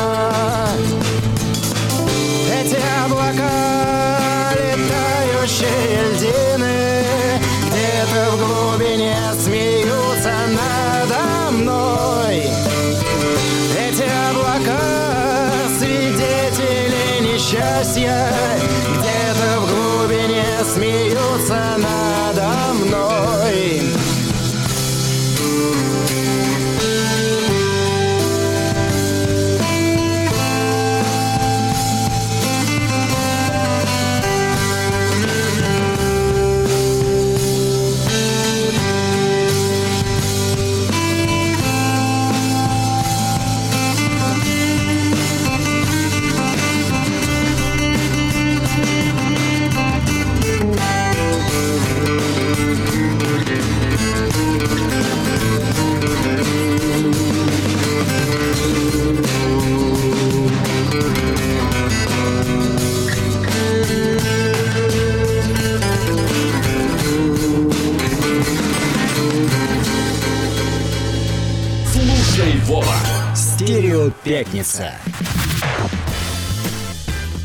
Пятница. 74.28 74.92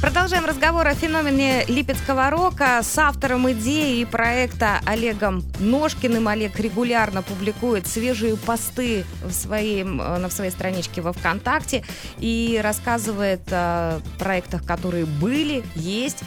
Продолжаем 0.01 0.43
разговор 0.43 0.85
о 0.85 0.93
феномене 0.93 1.63
липецкого 1.69 2.29
рока 2.29 2.81
с 2.83 2.97
автором 2.97 3.49
идеи 3.53 4.01
и 4.01 4.05
проекта 4.05 4.81
Олегом 4.85 5.45
Ножкиным. 5.59 6.27
Олег 6.27 6.59
регулярно 6.59 7.21
публикует 7.21 7.87
свежие 7.87 8.35
посты 8.35 9.05
в 9.23 9.31
своем, 9.31 10.01
э, 10.01 10.17
на 10.17 10.29
своей 10.29 10.51
страничке 10.51 10.99
во 10.99 11.13
ВКонтакте 11.13 11.85
и 12.17 12.59
рассказывает 12.61 13.43
о 13.49 14.01
проектах, 14.19 14.65
которые 14.65 15.05
были, 15.05 15.63
есть 15.75 16.21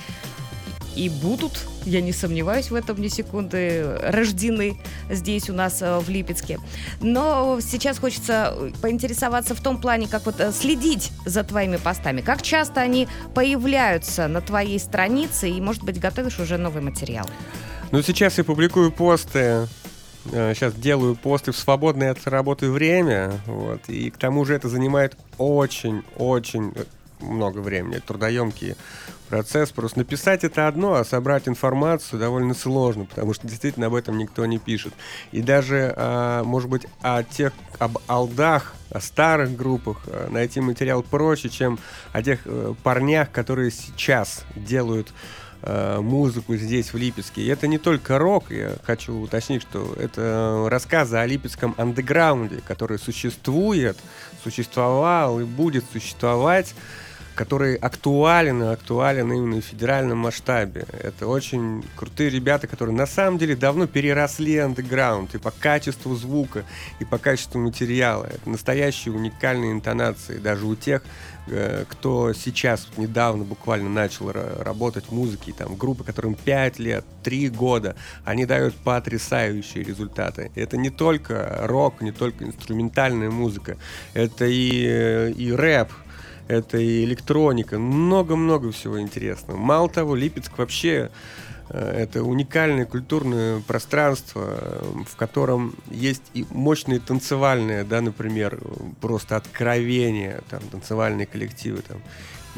и 0.94 1.10
будут, 1.10 1.66
я 1.86 2.00
не 2.00 2.12
сомневаюсь 2.12 2.70
в 2.70 2.74
этом 2.74 3.00
ни 3.00 3.08
секунды, 3.08 3.98
рождены 4.02 4.76
здесь 5.08 5.48
у 5.48 5.52
нас 5.52 5.80
э, 5.80 5.98
в 5.98 6.08
Липецке. 6.08 6.58
Но 7.00 7.58
сейчас 7.60 7.98
хочется 7.98 8.54
поинтересоваться 8.82 9.54
в 9.54 9.60
том 9.60 9.80
плане, 9.80 10.08
как 10.08 10.26
вот 10.26 10.40
э, 10.40 10.52
следить 10.52 11.12
за 11.24 11.44
твоими 11.44 11.76
постами. 11.76 12.20
Как 12.20 12.42
часто 12.42 12.80
они 12.80 13.08
появляются 13.34 14.28
на 14.28 14.40
твоей 14.40 14.78
странице 14.78 15.48
и, 15.48 15.60
может 15.60 15.84
быть, 15.84 16.00
готовишь 16.00 16.38
уже 16.40 16.58
новый 16.58 16.82
материал? 16.82 17.26
Ну, 17.92 18.02
сейчас 18.02 18.38
я 18.38 18.44
публикую 18.44 18.92
посты 18.92 19.68
сейчас 20.28 20.74
делаю 20.74 21.14
посты 21.14 21.52
в 21.52 21.56
свободное 21.56 22.10
от 22.10 22.26
работы 22.26 22.68
время, 22.68 23.40
вот, 23.46 23.88
и 23.88 24.10
к 24.10 24.18
тому 24.18 24.44
же 24.44 24.54
это 24.54 24.68
занимает 24.68 25.16
очень-очень 25.38 26.74
много 27.20 27.60
времени, 27.60 27.98
трудоемкий 27.98 28.76
процесс. 29.28 29.70
Просто 29.70 29.98
написать 29.98 30.44
это 30.44 30.68
одно, 30.68 30.94
а 30.94 31.04
собрать 31.04 31.48
информацию 31.48 32.18
довольно 32.18 32.54
сложно, 32.54 33.04
потому 33.04 33.34
что 33.34 33.46
действительно 33.46 33.86
об 33.86 33.94
этом 33.94 34.18
никто 34.18 34.46
не 34.46 34.58
пишет. 34.58 34.94
И 35.32 35.42
даже, 35.42 35.92
а, 35.96 36.44
может 36.44 36.68
быть, 36.68 36.86
о 37.02 37.22
тех, 37.22 37.52
об 37.78 37.98
алдах, 38.06 38.74
о 38.90 39.00
старых 39.00 39.56
группах 39.56 40.02
а, 40.06 40.28
найти 40.30 40.60
материал 40.60 41.02
проще, 41.02 41.48
чем 41.48 41.78
о 42.12 42.22
тех 42.22 42.40
а, 42.44 42.74
парнях, 42.82 43.30
которые 43.30 43.70
сейчас 43.70 44.44
делают 44.54 45.12
э, 45.62 46.00
музыку 46.00 46.54
здесь, 46.56 46.92
в 46.92 46.96
Липецке. 46.96 47.42
И 47.42 47.46
это 47.46 47.66
не 47.66 47.78
только 47.78 48.18
рок, 48.18 48.50
я 48.50 48.74
хочу 48.84 49.14
уточнить, 49.14 49.62
что 49.62 49.94
это 49.98 50.66
рассказы 50.68 51.16
о 51.16 51.26
липецком 51.26 51.74
андеграунде, 51.78 52.62
который 52.66 52.98
существует, 52.98 53.96
существовал 54.44 55.40
и 55.40 55.44
будет 55.44 55.84
существовать 55.92 56.74
который 57.36 57.76
актуален 57.76 58.62
актуален 58.62 59.32
именно 59.32 59.60
в 59.60 59.64
федеральном 59.64 60.18
масштабе. 60.18 60.86
Это 61.02 61.28
очень 61.28 61.84
крутые 61.94 62.30
ребята, 62.30 62.66
которые 62.66 62.96
на 62.96 63.06
самом 63.06 63.38
деле 63.38 63.54
давно 63.54 63.86
переросли 63.86 64.56
андеграунд 64.56 65.34
и 65.34 65.38
по 65.38 65.50
качеству 65.50 66.16
звука, 66.16 66.64
и 66.98 67.04
по 67.04 67.18
качеству 67.18 67.60
материала. 67.60 68.24
Это 68.24 68.50
настоящие 68.50 69.14
уникальные 69.14 69.72
интонации, 69.72 70.38
даже 70.38 70.66
у 70.66 70.74
тех, 70.74 71.02
кто 71.88 72.32
сейчас 72.32 72.88
недавно 72.96 73.44
буквально 73.44 73.88
начал 73.88 74.32
работать 74.32 75.04
в 75.04 75.12
музыке, 75.12 75.52
там 75.56 75.76
группы, 75.76 76.02
которым 76.02 76.34
5 76.34 76.78
лет, 76.80 77.04
3 77.22 77.50
года, 77.50 77.94
они 78.24 78.46
дают 78.46 78.74
потрясающие 78.74 79.84
результаты. 79.84 80.50
Это 80.56 80.76
не 80.76 80.90
только 80.90 81.60
рок, 81.62 82.00
не 82.00 82.10
только 82.10 82.44
инструментальная 82.44 83.30
музыка, 83.30 83.76
это 84.14 84.46
и, 84.46 85.32
и 85.36 85.52
рэп, 85.52 85.92
это 86.48 86.78
и 86.78 87.04
электроника, 87.04 87.78
много-много 87.78 88.72
всего 88.72 89.00
интересного. 89.00 89.56
Мало 89.56 89.88
того, 89.88 90.14
Липецк 90.14 90.56
вообще 90.58 91.10
Э, 91.68 92.02
Это 92.02 92.22
уникальное 92.22 92.84
культурное 92.84 93.60
пространство, 93.60 94.44
э, 94.46 94.84
в 95.06 95.16
котором 95.16 95.74
есть 95.90 96.22
и 96.34 96.46
мощные 96.50 97.00
танцевальные, 97.00 97.84
да, 97.84 98.00
например, 98.00 98.58
э, 98.60 98.66
просто 99.00 99.36
откровения, 99.36 100.40
там, 100.48 100.60
танцевальные 100.70 101.26
коллективы, 101.26 101.82
там, 101.82 101.98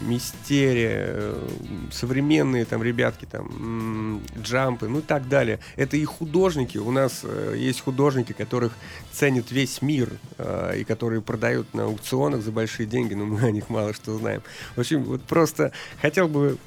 мистерия, 0.02 1.06
э, 1.08 1.48
современные 1.90 2.64
там 2.64 2.82
ребятки, 2.82 3.24
там, 3.24 4.22
джампы, 4.40 4.88
ну 4.88 5.00
и 5.00 5.02
так 5.02 5.28
далее. 5.28 5.60
Это 5.76 5.96
и 5.96 6.04
художники. 6.04 6.78
У 6.78 6.90
нас 6.90 7.20
э, 7.24 7.54
есть 7.56 7.80
художники, 7.80 8.32
которых 8.32 8.72
ценит 9.12 9.50
весь 9.50 9.82
мир 9.82 10.10
э, 10.38 10.78
и 10.78 10.84
которые 10.84 11.22
продают 11.22 11.72
на 11.74 11.84
аукционах 11.84 12.42
за 12.42 12.52
большие 12.52 12.86
деньги, 12.86 13.14
но 13.14 13.24
мы 13.26 13.40
о 13.40 13.50
них 13.50 13.68
мало 13.68 13.92
что 13.92 14.16
знаем. 14.16 14.42
В 14.76 14.80
общем, 14.80 15.02
вот 15.04 15.22
просто 15.22 15.72
хотел 16.00 16.28
бы 16.28 16.58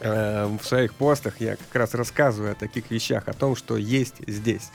в 0.00 0.60
своих 0.62 0.94
постах 0.94 1.40
я 1.40 1.56
как 1.56 1.74
раз 1.74 1.92
рассказываю 1.92 2.52
о 2.52 2.54
таких 2.54 2.88
вещах, 2.88 3.26
о 3.26 3.32
том, 3.32 3.56
что 3.56 3.76
есть 3.76 4.14
здесь. 4.28 4.70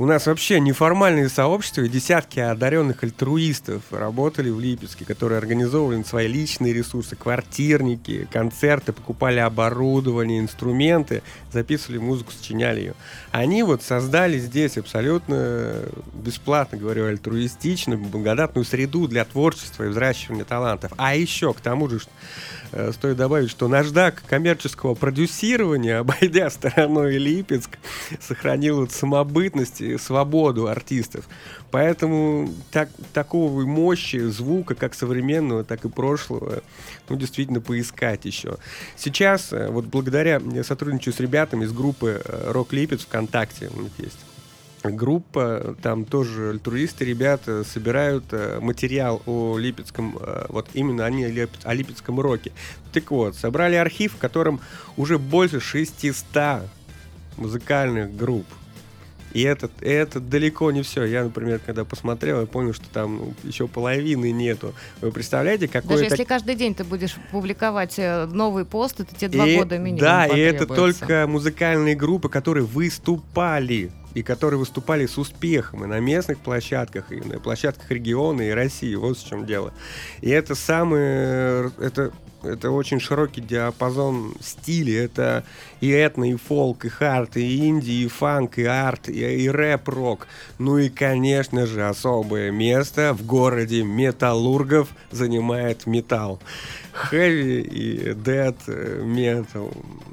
У 0.00 0.06
нас 0.06 0.24
вообще 0.24 0.60
неформальные 0.60 1.28
сообщества 1.28 1.86
десятки 1.86 2.40
одаренных 2.40 3.04
альтруистов 3.04 3.82
работали 3.90 4.48
в 4.48 4.58
Липецке, 4.58 5.04
которые 5.04 5.36
организовывали 5.36 6.02
свои 6.04 6.26
личные 6.26 6.72
ресурсы, 6.72 7.16
квартирники, 7.16 8.26
концерты, 8.32 8.94
покупали 8.94 9.40
оборудование, 9.40 10.40
инструменты, 10.40 11.22
записывали 11.52 11.98
музыку, 11.98 12.32
сочиняли 12.32 12.80
ее. 12.80 12.94
Они 13.30 13.62
вот 13.62 13.82
создали 13.82 14.38
здесь 14.38 14.78
абсолютно 14.78 15.82
бесплатно, 16.14 16.78
говорю, 16.78 17.04
альтруистично, 17.04 17.98
благодатную 17.98 18.64
среду 18.64 19.06
для 19.06 19.26
творчества 19.26 19.84
и 19.84 19.88
взращивания 19.88 20.44
талантов. 20.44 20.92
А 20.96 21.14
еще 21.14 21.52
к 21.52 21.60
тому 21.60 21.90
же, 21.90 21.98
что 21.98 22.10
Э, 22.10 22.59
Стоит 22.92 23.16
добавить, 23.16 23.50
что 23.50 23.68
наждак 23.68 24.22
коммерческого 24.26 24.94
продюсирования, 24.94 25.98
обойдя 26.00 26.50
стороной 26.50 27.18
Липецк, 27.18 27.78
сохранил 28.20 28.88
самобытность 28.88 29.80
и 29.80 29.98
свободу 29.98 30.68
артистов. 30.68 31.28
Поэтому 31.70 32.48
так, 32.70 32.88
такого 33.12 33.64
мощи 33.64 34.18
звука, 34.28 34.74
как 34.74 34.94
современного, 34.94 35.64
так 35.64 35.84
и 35.84 35.88
прошлого, 35.88 36.62
ну, 37.08 37.16
действительно, 37.16 37.60
поискать 37.60 38.24
еще. 38.24 38.56
Сейчас, 38.96 39.52
э, 39.52 39.68
вот 39.68 39.86
благодаря, 39.86 40.40
я 40.52 40.64
сотрудничаю 40.64 41.14
с 41.14 41.20
ребятами 41.20 41.64
из 41.64 41.72
группы 41.72 42.22
э, 42.24 42.50
«Рок 42.52 42.72
Липец» 42.72 43.02
ВКонтакте, 43.02 43.70
у 43.74 43.82
них 43.82 43.92
есть 43.98 44.18
группа, 44.82 45.76
там 45.82 46.04
тоже 46.04 46.50
альтруисты, 46.50 47.04
ребята 47.04 47.64
собирают 47.64 48.24
э, 48.32 48.58
материал 48.60 49.22
о 49.26 49.58
Липецком, 49.58 50.18
э, 50.20 50.46
вот 50.48 50.68
именно 50.72 51.04
они 51.04 51.24
о, 51.24 51.28
Лип- 51.28 51.50
о 51.64 51.74
Липецком 51.74 52.18
роке. 52.20 52.52
Так 52.92 53.10
вот, 53.10 53.36
собрали 53.36 53.74
архив, 53.74 54.14
в 54.14 54.18
котором 54.18 54.60
уже 54.96 55.18
больше 55.18 55.60
600 55.60 56.62
музыкальных 57.36 58.16
групп. 58.16 58.46
И 59.32 59.42
это, 59.42 59.70
это 59.80 60.18
далеко 60.18 60.72
не 60.72 60.82
все. 60.82 61.04
Я, 61.04 61.22
например, 61.22 61.60
когда 61.64 61.84
посмотрел, 61.84 62.40
я 62.40 62.46
понял, 62.46 62.74
что 62.74 62.88
там 62.90 63.16
ну, 63.16 63.34
еще 63.44 63.68
половины 63.68 64.32
нету. 64.32 64.74
Вы 65.00 65.12
представляете, 65.12 65.68
какой 65.68 65.90
Даже 65.90 66.04
это... 66.06 66.14
если 66.14 66.24
каждый 66.24 66.56
день 66.56 66.74
ты 66.74 66.82
будешь 66.82 67.14
публиковать 67.30 67.94
э, 67.98 68.26
новый 68.26 68.64
пост, 68.64 68.98
это 68.98 69.14
тебе 69.14 69.28
два 69.28 69.46
И- 69.46 69.56
года 69.56 69.78
минимум 69.78 70.00
Да, 70.00 70.26
и 70.26 70.38
это 70.38 70.66
только 70.66 71.26
музыкальные 71.28 71.94
группы, 71.94 72.28
которые 72.28 72.64
выступали 72.64 73.92
и 74.14 74.22
которые 74.22 74.58
выступали 74.58 75.06
с 75.06 75.18
успехом 75.18 75.84
и 75.84 75.86
на 75.86 76.00
местных 76.00 76.38
площадках, 76.38 77.12
и 77.12 77.20
на 77.20 77.38
площадках 77.38 77.90
региона 77.90 78.42
и 78.42 78.50
России. 78.50 78.94
Вот 78.94 79.18
в 79.18 79.28
чем 79.28 79.46
дело. 79.46 79.72
И 80.20 80.30
это 80.30 80.54
самое... 80.54 81.70
Это, 81.78 82.12
это 82.42 82.70
очень 82.70 83.00
широкий 83.00 83.40
диапазон 83.40 84.34
стилей. 84.40 85.04
Это 85.04 85.44
и 85.80 85.88
этно, 85.88 86.30
и 86.30 86.36
фолк, 86.36 86.84
и 86.84 86.88
хард, 86.88 87.36
и 87.36 87.68
инди, 87.68 87.90
и 87.90 88.08
фанк, 88.08 88.58
и 88.58 88.64
арт, 88.64 89.08
и, 89.08 89.20
и 89.20 89.48
рэп-рок. 89.48 90.26
Ну 90.58 90.78
и, 90.78 90.88
конечно 90.88 91.66
же, 91.66 91.86
особое 91.88 92.50
место 92.50 93.14
в 93.14 93.24
городе 93.24 93.82
металлургов 93.82 94.88
занимает 95.10 95.86
металл. 95.86 96.40
Хэви 96.92 97.60
и 97.60 98.12
дэт 98.14 98.56
метал. 98.66 99.72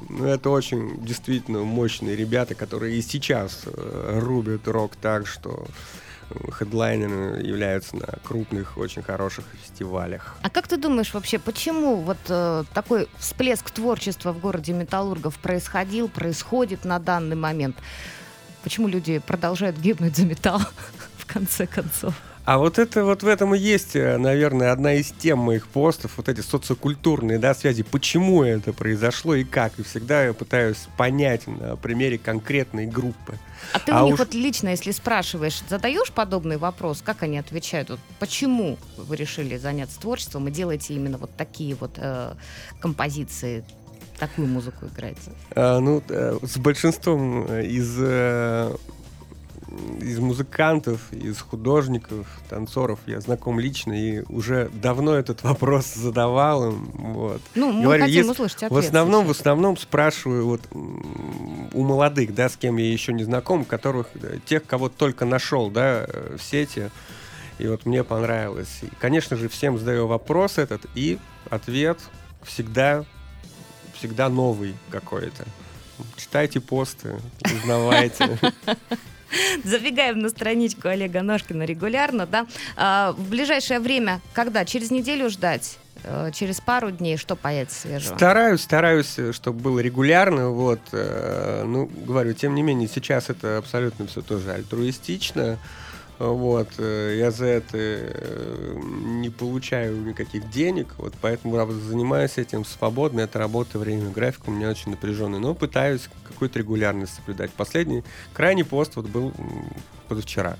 Ну, 0.09 0.25
это 0.25 0.49
очень 0.49 1.03
действительно 1.03 1.63
мощные 1.63 2.15
ребята, 2.15 2.55
которые 2.55 2.97
и 2.97 3.01
сейчас 3.01 3.63
э, 3.65 4.19
рубят 4.19 4.67
рок 4.67 4.95
так, 4.95 5.28
что 5.28 5.65
э, 5.67 6.07
хедлайнеры 6.51 7.41
являются 7.41 7.95
на 7.95 8.07
крупных, 8.23 8.78
очень 8.78 9.01
хороших 9.01 9.45
фестивалях. 9.61 10.36
А 10.41 10.49
как 10.49 10.67
ты 10.67 10.78
думаешь 10.78 11.13
вообще, 11.13 11.39
почему 11.39 11.97
вот 11.97 12.17
э, 12.28 12.63
такой 12.73 13.07
всплеск 13.17 13.69
творчества 13.71 14.32
в 14.34 14.39
городе 14.39 14.73
Металлургов 14.73 15.38
происходил, 15.39 16.09
происходит 16.09 16.86
на 16.86 16.99
данный 16.99 17.36
момент? 17.36 17.78
Почему 18.63 18.88
люди 18.88 19.19
продолжают 19.19 19.78
гибнуть 19.78 20.17
за 20.17 20.25
металл 20.25 20.59
в 21.17 21.25
конце 21.25 21.67
концов? 21.67 22.13
А 22.48 22.60
вот 22.60 22.80
это 22.80 23.04
вот 23.04 23.24
в 23.24 23.28
этом 23.28 23.54
и 23.56 23.60
есть, 23.60 23.98
э, 23.98 24.18
наверное, 24.18 24.72
одна 24.72 24.93
из 24.93 25.12
тем 25.12 25.39
моих 25.39 25.68
постов, 25.68 26.14
вот 26.16 26.30
эти 26.30 26.39
социокультурные 26.39 27.39
да, 27.39 27.54
связи, 27.54 27.84
почему 27.84 28.41
это 28.41 28.72
произошло 28.72 29.36
и 29.36 29.43
как. 29.43 29.78
И 29.80 29.84
всегда 29.84 30.24
я 30.24 30.34
пытаюсь 30.34 30.88
понять 30.95 31.45
на 31.45 31.76
примере 31.76 32.18
конкретной 32.18 32.86
группы. 32.86 33.38
А 33.74 33.80
ты 33.80 33.91
А 33.91 34.02
у 34.02 34.06
них 34.06 34.14
уж- 34.14 34.20
вот 34.20 34.34
лично, 34.34 34.70
если 34.70 34.91
спрашиваешь, 34.91 35.62
задаешь 35.68 36.10
подобный 36.14 36.56
вопрос, 36.56 37.02
как 37.04 37.22
они 37.22 37.38
отвечают? 37.38 37.89
Вот 37.89 38.00
почему 38.18 38.78
вы 38.95 39.18
решили 39.18 39.58
заняться 39.58 40.00
творчеством 40.00 40.48
и 40.48 40.52
делаете 40.52 40.93
именно 40.93 41.18
вот 41.18 41.32
такие 41.36 41.76
вот 41.76 41.95
э, 41.98 42.34
композиции, 42.80 43.66
такую 44.20 44.48
музыку 44.48 44.86
играете? 44.86 45.32
А, 45.54 45.82
ну, 45.82 46.02
э, 46.08 46.38
с 46.41 46.58
большинством 46.58 47.45
э, 47.50 47.66
из, 47.66 47.93
из 49.99 50.20
музыкантов, 50.20 51.01
из 51.11 51.39
художников, 51.41 52.26
танцоров 52.49 52.99
я 53.05 53.20
знаком 53.22 53.59
лично 53.59 53.93
и 53.93 54.24
уже 54.30 54.70
давно 54.70 55.13
этот 55.15 55.43
вопрос 55.43 55.93
задавал 55.93 56.72
им. 56.72 56.86
Вот. 56.93 57.41
Ну, 57.55 57.72
мы 57.74 57.84
Говорю, 57.84 58.03
хотим 58.03 58.18
если- 58.18 58.32
услышать 58.32 58.63
ответ. 58.63 58.72
В 58.72 58.78
основном, 58.78 59.28
в 59.28 59.32
основном 59.32 59.78
спрашиваю 59.78 60.45
вот 60.45 60.61
у 60.72 61.84
молодых, 61.84 62.34
да, 62.34 62.49
с 62.49 62.55
кем 62.57 62.78
я 62.78 62.91
еще 62.91 63.13
не 63.13 63.24
знаком, 63.24 63.65
которых 63.65 64.07
тех, 64.45 64.65
кого 64.65 64.89
только 64.89 65.26
нашел, 65.26 65.70
да, 65.70 66.05
э, 66.07 66.38
в 66.38 66.43
сети. 66.43 66.89
И 67.59 67.68
вот 67.68 67.86
мне 67.86 68.03
понравилось. 68.03 68.80
И, 68.84 68.88
конечно 68.99 69.36
же, 69.36 69.49
всем 69.49 69.78
задаю 69.78 70.07
вопрос 70.07 70.57
этот, 70.59 70.86
и 70.95 71.18
ответ 71.49 71.99
всегда, 72.43 73.03
всегда 73.93 74.30
новый 74.30 74.76
какой-то. 74.91 75.43
Читайте 76.15 76.59
посты, 76.61 77.15
узнавайте. 77.61 78.39
Забегаем 79.63 80.19
на 80.19 80.30
страничку 80.30 80.88
Олега 80.88 81.21
Ножкина 81.21 81.63
регулярно, 81.63 82.25
да. 82.25 82.47
А, 82.75 83.13
в 83.13 83.30
ближайшее 83.30 83.80
время, 83.80 84.21
когда? 84.34 84.65
Через 84.65 84.91
неделю 84.91 85.30
ждать? 85.30 85.78
Э, 86.03 86.32
Через 86.34 86.61
пару 86.61 86.91
дней 86.91 87.17
что 87.17 87.36
появится 87.36 87.82
свежего? 87.82 88.15
Стараюсь, 88.15 88.61
стараюсь, 88.61 89.17
чтобы 89.32 89.59
было 89.59 89.80
регулярно, 89.80 90.49
вот, 90.49 90.80
э, 90.91 91.63
ну, 91.65 91.89
говорю, 92.05 92.34
тем 92.34 92.55
не 92.55 92.61
менее, 92.61 92.88
сейчас 92.88 93.30
это 93.30 93.57
абсолютно 93.57 94.07
все 94.07 94.21
тоже 94.21 94.51
альтруистично, 94.51 95.57
вот, 96.20 96.70
э, 96.78 97.15
я 97.20 97.32
за 97.32 97.45
это 97.45 97.78
э, 97.78 98.80
не 99.22 99.30
получаю 99.30 100.01
никаких 100.03 100.49
денег, 100.49 100.95
вот, 100.97 101.13
поэтому 101.22 101.72
занимаюсь 101.72 102.38
этим 102.38 102.65
свободно, 102.65 103.22
это 103.22 103.39
работа, 103.39 103.78
время, 103.78 104.09
график 104.09 104.47
у 104.47 104.51
меня 104.51 104.70
очень 104.70 104.91
напряженный, 104.91 105.39
но 105.39 105.53
пытаюсь 105.53 106.09
какую-то 106.28 106.59
регулярность 106.59 107.13
соблюдать. 107.15 107.51
Последний, 107.51 108.03
крайний 108.34 108.65
пост 108.65 108.95
вот 108.95 109.07
был 109.07 109.34
позавчера. 110.07 110.57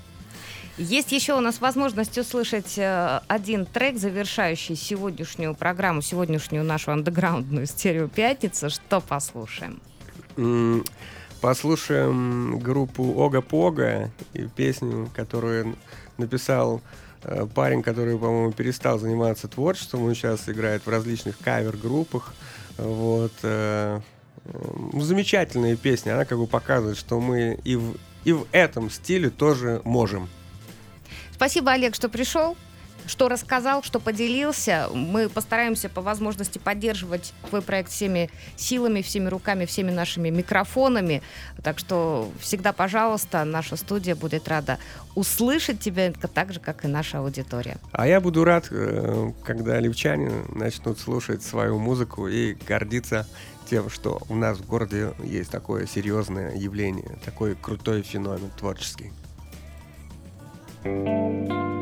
Есть 0.78 1.10
еще 1.10 1.34
у 1.34 1.40
нас 1.40 1.60
возможность 1.60 2.16
услышать 2.18 2.78
э, 2.78 3.20
один 3.26 3.66
трек, 3.66 3.98
завершающий 3.98 4.76
сегодняшнюю 4.76 5.56
программу, 5.56 6.02
сегодняшнюю 6.02 6.62
нашу 6.62 6.92
андеграундную 6.92 7.66
стерео 7.66 8.06
пятницу. 8.06 8.70
Что 8.70 9.00
послушаем? 9.00 9.80
М, 10.36 10.84
Послушаем 11.40 12.58
группу 12.58 13.14
Ога 13.16 13.40
Пога 13.40 14.10
и 14.34 14.48
песню, 14.48 15.08
которую 15.14 15.76
написал 16.16 16.80
э, 17.22 17.46
парень, 17.54 17.82
который, 17.82 18.18
по-моему, 18.18 18.52
перестал 18.52 18.98
заниматься 18.98 19.46
творчеством. 19.46 20.02
Он 20.02 20.14
сейчас 20.14 20.48
играет 20.48 20.84
в 20.84 20.88
различных 20.90 21.38
кавер-группах. 21.38 22.34
Вот. 22.76 23.32
э, 23.42 24.00
Замечательная 24.94 25.76
песня. 25.76 26.14
Она 26.14 26.24
как 26.24 26.38
бы 26.38 26.46
показывает, 26.46 26.96
что 26.96 27.20
мы 27.20 27.58
и 27.64 27.76
в, 27.76 27.96
и 28.24 28.32
в 28.32 28.46
этом 28.50 28.90
стиле 28.90 29.30
тоже 29.30 29.80
можем. 29.84 30.28
Спасибо, 31.32 31.72
Олег, 31.72 31.94
что 31.94 32.08
пришел 32.08 32.56
что 33.08 33.28
рассказал, 33.28 33.82
что 33.82 34.00
поделился. 34.00 34.88
Мы 34.94 35.28
постараемся 35.28 35.88
по 35.88 36.00
возможности 36.00 36.58
поддерживать 36.58 37.32
твой 37.48 37.62
проект 37.62 37.90
всеми 37.90 38.30
силами, 38.56 39.02
всеми 39.02 39.28
руками, 39.28 39.64
всеми 39.64 39.90
нашими 39.90 40.28
микрофонами. 40.30 41.22
Так 41.62 41.78
что 41.78 42.30
всегда, 42.38 42.72
пожалуйста, 42.72 43.44
наша 43.44 43.76
студия 43.76 44.14
будет 44.14 44.46
рада 44.48 44.78
услышать 45.14 45.80
тебя 45.80 46.12
так 46.12 46.52
же, 46.52 46.60
как 46.60 46.84
и 46.84 46.88
наша 46.88 47.18
аудитория. 47.18 47.78
А 47.92 48.06
я 48.06 48.20
буду 48.20 48.44
рад, 48.44 48.68
э, 48.70 49.32
когда 49.44 49.80
левчане 49.80 50.30
начнут 50.54 50.98
слушать 50.98 51.42
свою 51.42 51.78
музыку 51.78 52.28
и 52.28 52.54
гордиться 52.54 53.26
тем, 53.68 53.90
что 53.90 54.20
у 54.28 54.34
нас 54.34 54.58
в 54.58 54.66
городе 54.66 55.12
есть 55.22 55.50
такое 55.50 55.86
серьезное 55.86 56.54
явление, 56.54 57.18
такой 57.24 57.54
крутой 57.54 58.02
феномен 58.02 58.50
творческий. 58.56 59.12
thank 60.84 61.48
you 61.48 61.77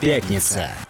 Пятница. 0.00 0.85